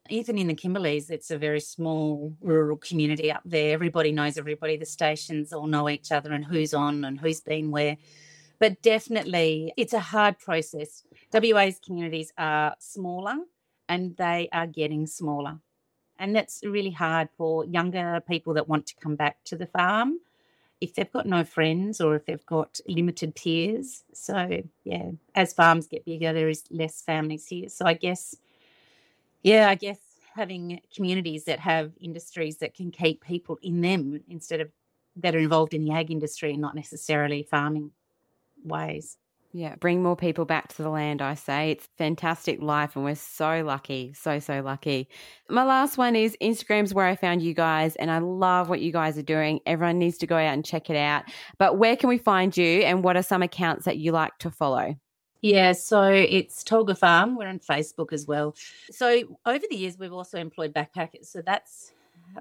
Even 0.09 0.39
in 0.39 0.47
the 0.47 0.55
Kimberleys, 0.55 1.11
it's 1.11 1.33
a 1.33 1.39
very 1.39 1.59
small 1.59 2.33
rural 2.41 2.77
community 2.77 3.33
up 3.33 3.43
there. 3.45 3.73
Everybody 3.73 4.13
knows 4.13 4.39
everybody. 4.39 4.77
The 4.77 4.87
stations 4.87 5.53
all 5.53 5.67
know 5.67 5.89
each 5.89 6.13
other 6.13 6.33
and 6.33 6.45
who's 6.45 6.75
on 6.75 7.05
and 7.05 7.19
who's 7.19 7.41
been 7.41 7.73
where. 7.73 7.97
But 8.61 8.83
definitely, 8.83 9.73
it's 9.77 9.95
a 9.95 10.01
hard 10.01 10.39
process. 10.39 11.03
WA's 11.33 11.81
communities 11.85 12.33
are 12.39 12.77
smaller 12.79 13.35
and 13.89 14.17
they 14.17 14.49
are 14.53 14.69
getting 14.69 15.09
smaller. 15.09 15.59
And 16.19 16.35
that's 16.35 16.61
really 16.65 16.91
hard 16.91 17.29
for 17.37 17.65
younger 17.65 18.23
people 18.27 18.55
that 18.55 18.69
want 18.69 18.87
to 18.87 18.95
come 18.97 19.17
back 19.17 19.43
to 19.45 19.57
the 19.57 19.67
farm 19.67 20.21
if 20.81 20.95
they've 20.95 21.11
got 21.11 21.27
no 21.27 21.45
friends 21.45 22.01
or 22.01 22.15
if 22.15 22.27
they've 22.27 22.47
got 22.47 22.79
limited 22.87 23.35
peers. 23.35 24.05
So, 24.13 24.63
yeah, 24.85 25.11
as 25.35 25.53
farms 25.53 25.87
get 25.87 26.05
bigger, 26.05 26.33
there 26.33 26.49
is 26.49 26.65
less 26.71 27.01
families 27.01 27.47
here. 27.47 27.69
So, 27.69 27.87
I 27.87 27.95
guess, 27.95 28.37
yeah, 29.43 29.69
I 29.69 29.75
guess 29.77 29.99
having 30.35 30.81
communities 30.95 31.45
that 31.45 31.61
have 31.61 31.93
industries 32.01 32.59
that 32.59 32.75
can 32.75 32.91
keep 32.91 33.25
people 33.25 33.59
in 33.63 33.81
them 33.81 34.21
instead 34.29 34.61
of 34.61 34.71
that 35.17 35.35
are 35.35 35.39
involved 35.39 35.75
in 35.75 35.85
the 35.85 35.93
ag 35.93 36.11
industry 36.11 36.53
and 36.53 36.61
not 36.61 36.75
necessarily 36.75 37.45
farming 37.45 37.93
ways. 38.65 39.17
Yeah, 39.57 39.77
bring 39.77 40.03
more 40.03 40.17
people 40.17 40.45
back 40.45 40.67
to 40.75 40.83
the 40.83 40.89
land, 40.89 41.23
I 41.23 41.35
say. 41.35 41.71
It's 41.71 41.89
fantastic 41.97 42.61
life, 42.61 42.97
and 42.97 43.05
we're 43.05 43.15
so 43.15 43.63
lucky, 43.65 44.13
so, 44.13 44.41
so 44.41 44.63
lucky. 44.63 45.09
My 45.49 45.63
last 45.63 45.97
one 45.97 46.17
is 46.17 46.37
Instagram's 46.43 46.93
where 46.93 47.07
I 47.07 47.15
found 47.15 47.41
you 47.41 47.55
guys, 47.55 47.95
and 47.95 48.11
I 48.11 48.19
love 48.19 48.69
what 48.69 48.81
you 48.81 48.91
guys 48.91 49.17
are 49.17 49.23
doing. 49.23 49.61
Everyone 49.65 50.01
needs 50.01 50.19
to 50.19 50.27
go 50.27 50.35
out 50.35 50.55
and 50.55 50.65
check 50.65 50.91
it 50.91 50.97
out. 50.97 51.23
But 51.57 51.79
where 51.79 51.97
can 51.97 52.09
we 52.09 52.19
find 52.19 52.57
you, 52.57 52.81
and 52.81 53.05
what 53.05 53.17
are 53.17 53.23
some 53.23 53.43
accounts 53.43 53.85
that 53.85 53.97
you 53.97 54.11
like 54.11 54.37
to 54.39 54.51
follow? 54.51 54.97
Yeah, 55.41 55.71
so 55.71 56.03
it's 56.03 56.65
Tolga 56.65 56.97
Farm. 56.97 57.37
We're 57.37 57.47
on 57.47 57.61
Facebook 57.61 58.13
as 58.13 58.27
well. 58.27 58.57
So 58.91 59.39
over 59.47 59.65
the 59.71 59.77
years, 59.77 59.97
we've 59.97 60.13
also 60.13 60.37
employed 60.37 60.75
backpackers. 60.75 61.27
So 61.27 61.43
that's 61.47 61.93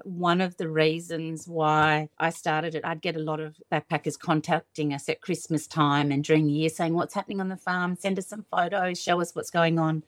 one 0.04 0.40
of 0.40 0.56
the 0.56 0.68
reasons 0.68 1.46
why 1.46 2.08
I 2.18 2.30
started 2.30 2.74
it. 2.74 2.84
I'd 2.84 3.00
get 3.00 3.16
a 3.16 3.20
lot 3.20 3.40
of 3.40 3.56
backpackers 3.70 4.18
contacting 4.18 4.92
us 4.92 5.08
at 5.08 5.20
Christmas 5.20 5.66
time 5.66 6.10
and 6.10 6.24
during 6.24 6.46
the 6.46 6.52
year 6.52 6.68
saying, 6.68 6.94
What's 6.94 7.14
happening 7.14 7.40
on 7.40 7.48
the 7.48 7.56
farm? 7.56 7.96
Send 7.96 8.18
us 8.18 8.28
some 8.28 8.44
photos, 8.50 9.00
show 9.00 9.20
us 9.20 9.34
what's 9.34 9.50
going 9.50 9.78
on. 9.78 10.04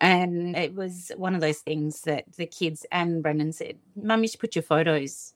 And 0.00 0.56
it 0.56 0.74
was 0.74 1.10
one 1.16 1.34
of 1.34 1.40
those 1.40 1.58
things 1.58 2.02
that 2.02 2.24
the 2.36 2.46
kids 2.46 2.86
and 2.92 3.22
Brendan 3.22 3.52
said, 3.52 3.78
Mum, 3.96 4.22
you 4.22 4.28
should 4.28 4.40
put 4.40 4.54
your 4.54 4.62
photos 4.62 5.34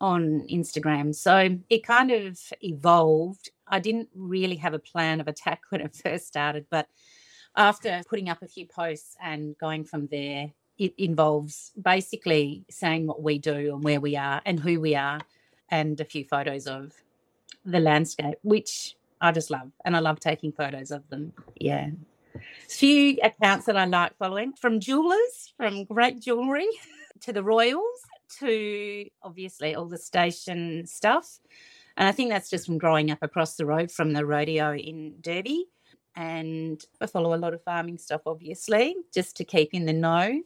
on 0.00 0.46
Instagram. 0.50 1.14
So 1.14 1.58
it 1.68 1.86
kind 1.86 2.10
of 2.10 2.38
evolved. 2.62 3.50
I 3.68 3.78
didn't 3.78 4.08
really 4.14 4.56
have 4.56 4.74
a 4.74 4.78
plan 4.78 5.20
of 5.20 5.28
attack 5.28 5.62
when 5.68 5.80
it 5.80 5.94
first 5.94 6.26
started, 6.26 6.66
but 6.70 6.88
after 7.56 8.02
putting 8.08 8.28
up 8.28 8.42
a 8.42 8.48
few 8.48 8.66
posts 8.66 9.16
and 9.20 9.56
going 9.58 9.84
from 9.84 10.06
there, 10.06 10.52
it 10.80 10.94
involves 10.96 11.72
basically 11.80 12.64
saying 12.70 13.06
what 13.06 13.22
we 13.22 13.38
do 13.38 13.74
and 13.74 13.84
where 13.84 14.00
we 14.00 14.16
are 14.16 14.40
and 14.46 14.58
who 14.58 14.80
we 14.80 14.94
are 14.94 15.20
and 15.70 16.00
a 16.00 16.06
few 16.06 16.24
photos 16.24 16.66
of 16.66 16.94
the 17.66 17.80
landscape, 17.80 18.38
which 18.42 18.96
I 19.20 19.30
just 19.30 19.50
love. 19.50 19.70
And 19.84 19.94
I 19.94 19.98
love 19.98 20.20
taking 20.20 20.52
photos 20.52 20.90
of 20.90 21.06
them. 21.10 21.34
Yeah. 21.54 21.90
A 22.34 22.40
few 22.70 23.18
accounts 23.22 23.66
that 23.66 23.76
I 23.76 23.84
like 23.84 24.16
following 24.16 24.54
from 24.54 24.80
jewelers, 24.80 25.52
from 25.58 25.84
great 25.84 26.18
jewelry 26.18 26.68
to 27.20 27.32
the 27.34 27.42
Royals 27.42 28.00
to 28.38 29.04
obviously 29.22 29.74
all 29.74 29.84
the 29.84 29.98
station 29.98 30.86
stuff. 30.86 31.40
And 31.98 32.08
I 32.08 32.12
think 32.12 32.30
that's 32.30 32.48
just 32.48 32.64
from 32.64 32.78
growing 32.78 33.10
up 33.10 33.18
across 33.20 33.56
the 33.56 33.66
road 33.66 33.90
from 33.92 34.14
the 34.14 34.24
rodeo 34.24 34.74
in 34.74 35.16
Derby. 35.20 35.66
And 36.16 36.82
I 37.02 37.06
follow 37.06 37.34
a 37.34 37.36
lot 37.36 37.52
of 37.52 37.62
farming 37.64 37.98
stuff, 37.98 38.22
obviously, 38.24 38.96
just 39.12 39.36
to 39.36 39.44
keep 39.44 39.74
in 39.74 39.84
the 39.84 39.92
know 39.92 40.40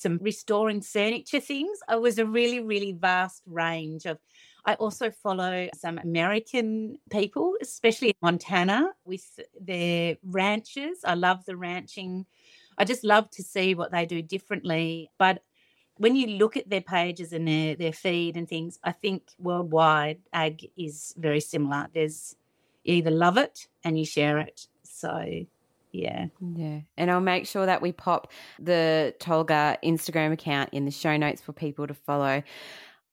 some 0.00 0.18
restoring 0.20 0.80
furniture 0.80 1.40
things. 1.40 1.78
It 1.88 2.00
was 2.00 2.18
a 2.18 2.26
really, 2.26 2.60
really 2.60 2.92
vast 2.92 3.42
range 3.46 4.06
of. 4.06 4.18
I 4.66 4.74
also 4.74 5.10
follow 5.10 5.68
some 5.74 5.96
American 5.98 6.98
people, 7.10 7.54
especially 7.62 8.08
in 8.08 8.14
Montana, 8.20 8.90
with 9.06 9.40
their 9.58 10.16
ranches. 10.22 10.98
I 11.04 11.14
love 11.14 11.46
the 11.46 11.56
ranching. 11.56 12.26
I 12.76 12.84
just 12.84 13.02
love 13.02 13.30
to 13.30 13.42
see 13.42 13.74
what 13.74 13.90
they 13.90 14.04
do 14.04 14.20
differently. 14.20 15.10
But 15.18 15.42
when 15.96 16.14
you 16.14 16.26
look 16.38 16.58
at 16.58 16.68
their 16.68 16.82
pages 16.82 17.32
and 17.32 17.48
their, 17.48 17.74
their 17.74 17.92
feed 17.92 18.36
and 18.36 18.46
things, 18.46 18.78
I 18.84 18.92
think 18.92 19.30
worldwide 19.38 20.18
ag 20.32 20.70
is 20.76 21.14
very 21.16 21.40
similar. 21.40 21.88
There's 21.94 22.36
you 22.84 22.94
either 22.94 23.10
love 23.10 23.36
it 23.36 23.66
and 23.84 23.98
you 23.98 24.04
share 24.04 24.38
it. 24.38 24.66
So 24.82 25.44
yeah. 25.92 26.26
Yeah. 26.40 26.80
And 26.96 27.10
I'll 27.10 27.20
make 27.20 27.46
sure 27.46 27.66
that 27.66 27.82
we 27.82 27.92
pop 27.92 28.32
the 28.58 29.14
Tolga 29.18 29.78
Instagram 29.84 30.32
account 30.32 30.70
in 30.72 30.84
the 30.84 30.90
show 30.90 31.16
notes 31.16 31.40
for 31.42 31.52
people 31.52 31.86
to 31.86 31.94
follow. 31.94 32.42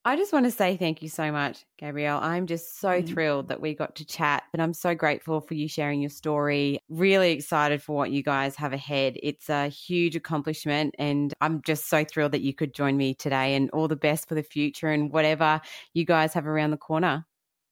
I 0.07 0.15
just 0.15 0.31
want 0.31 0.45
to 0.45 0.51
say 0.51 0.77
thank 0.77 1.01
you 1.01 1.09
so 1.09 1.33
much, 1.33 1.65
Gabrielle. 1.77 2.19
I'm 2.21 2.47
just 2.47 2.79
so 2.79 2.91
mm-hmm. 2.91 3.07
thrilled 3.07 3.49
that 3.49 3.59
we 3.59 3.73
got 3.73 3.97
to 3.97 4.05
chat, 4.05 4.43
and 4.53 4.61
I'm 4.61 4.73
so 4.73 4.95
grateful 4.95 5.41
for 5.41 5.53
you 5.53 5.67
sharing 5.67 5.99
your 5.99 6.09
story. 6.09 6.79
Really 6.87 7.33
excited 7.33 7.83
for 7.83 7.93
what 7.93 8.11
you 8.11 8.23
guys 8.23 8.55
have 8.55 8.71
ahead. 8.71 9.17
It's 9.21 9.49
a 9.49 9.67
huge 9.67 10.15
accomplishment, 10.15 10.95
and 10.97 11.33
I'm 11.41 11.61
just 11.61 11.89
so 11.89 12.05
thrilled 12.05 12.31
that 12.31 12.41
you 12.41 12.53
could 12.53 12.73
join 12.73 12.95
me 12.95 13.15
today. 13.15 13.53
And 13.55 13.69
all 13.71 13.89
the 13.89 13.97
best 13.97 14.29
for 14.29 14.35
the 14.35 14.43
future 14.43 14.87
and 14.87 15.11
whatever 15.11 15.59
you 15.93 16.05
guys 16.05 16.33
have 16.35 16.47
around 16.47 16.71
the 16.71 16.77
corner. 16.77 17.25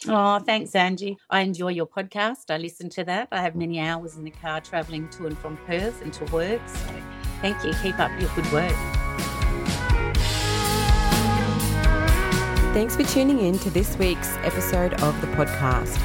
Oh, 0.07 0.39
thanks, 0.39 0.75
Angie. 0.75 1.17
I 1.29 1.41
enjoy 1.41 1.69
your 1.69 1.87
podcast. 1.87 2.49
I 2.49 2.57
listen 2.57 2.89
to 2.91 3.03
that. 3.05 3.29
I 3.31 3.41
have 3.41 3.55
many 3.55 3.79
hours 3.79 4.17
in 4.17 4.23
the 4.23 4.31
car 4.31 4.61
traveling 4.61 5.09
to 5.09 5.27
and 5.27 5.37
from 5.37 5.57
Perth 5.65 6.01
and 6.01 6.13
to 6.13 6.25
work. 6.25 6.61
So 6.67 6.89
thank 7.41 7.63
you. 7.63 7.73
Keep 7.81 7.99
up 7.99 8.11
your 8.19 8.29
good 8.35 8.51
work. 8.51 8.75
Thanks 12.73 12.95
for 12.95 13.03
tuning 13.03 13.39
in 13.39 13.57
to 13.59 13.69
this 13.69 13.97
week's 13.97 14.35
episode 14.37 15.01
of 15.01 15.19
the 15.21 15.27
podcast. 15.27 16.01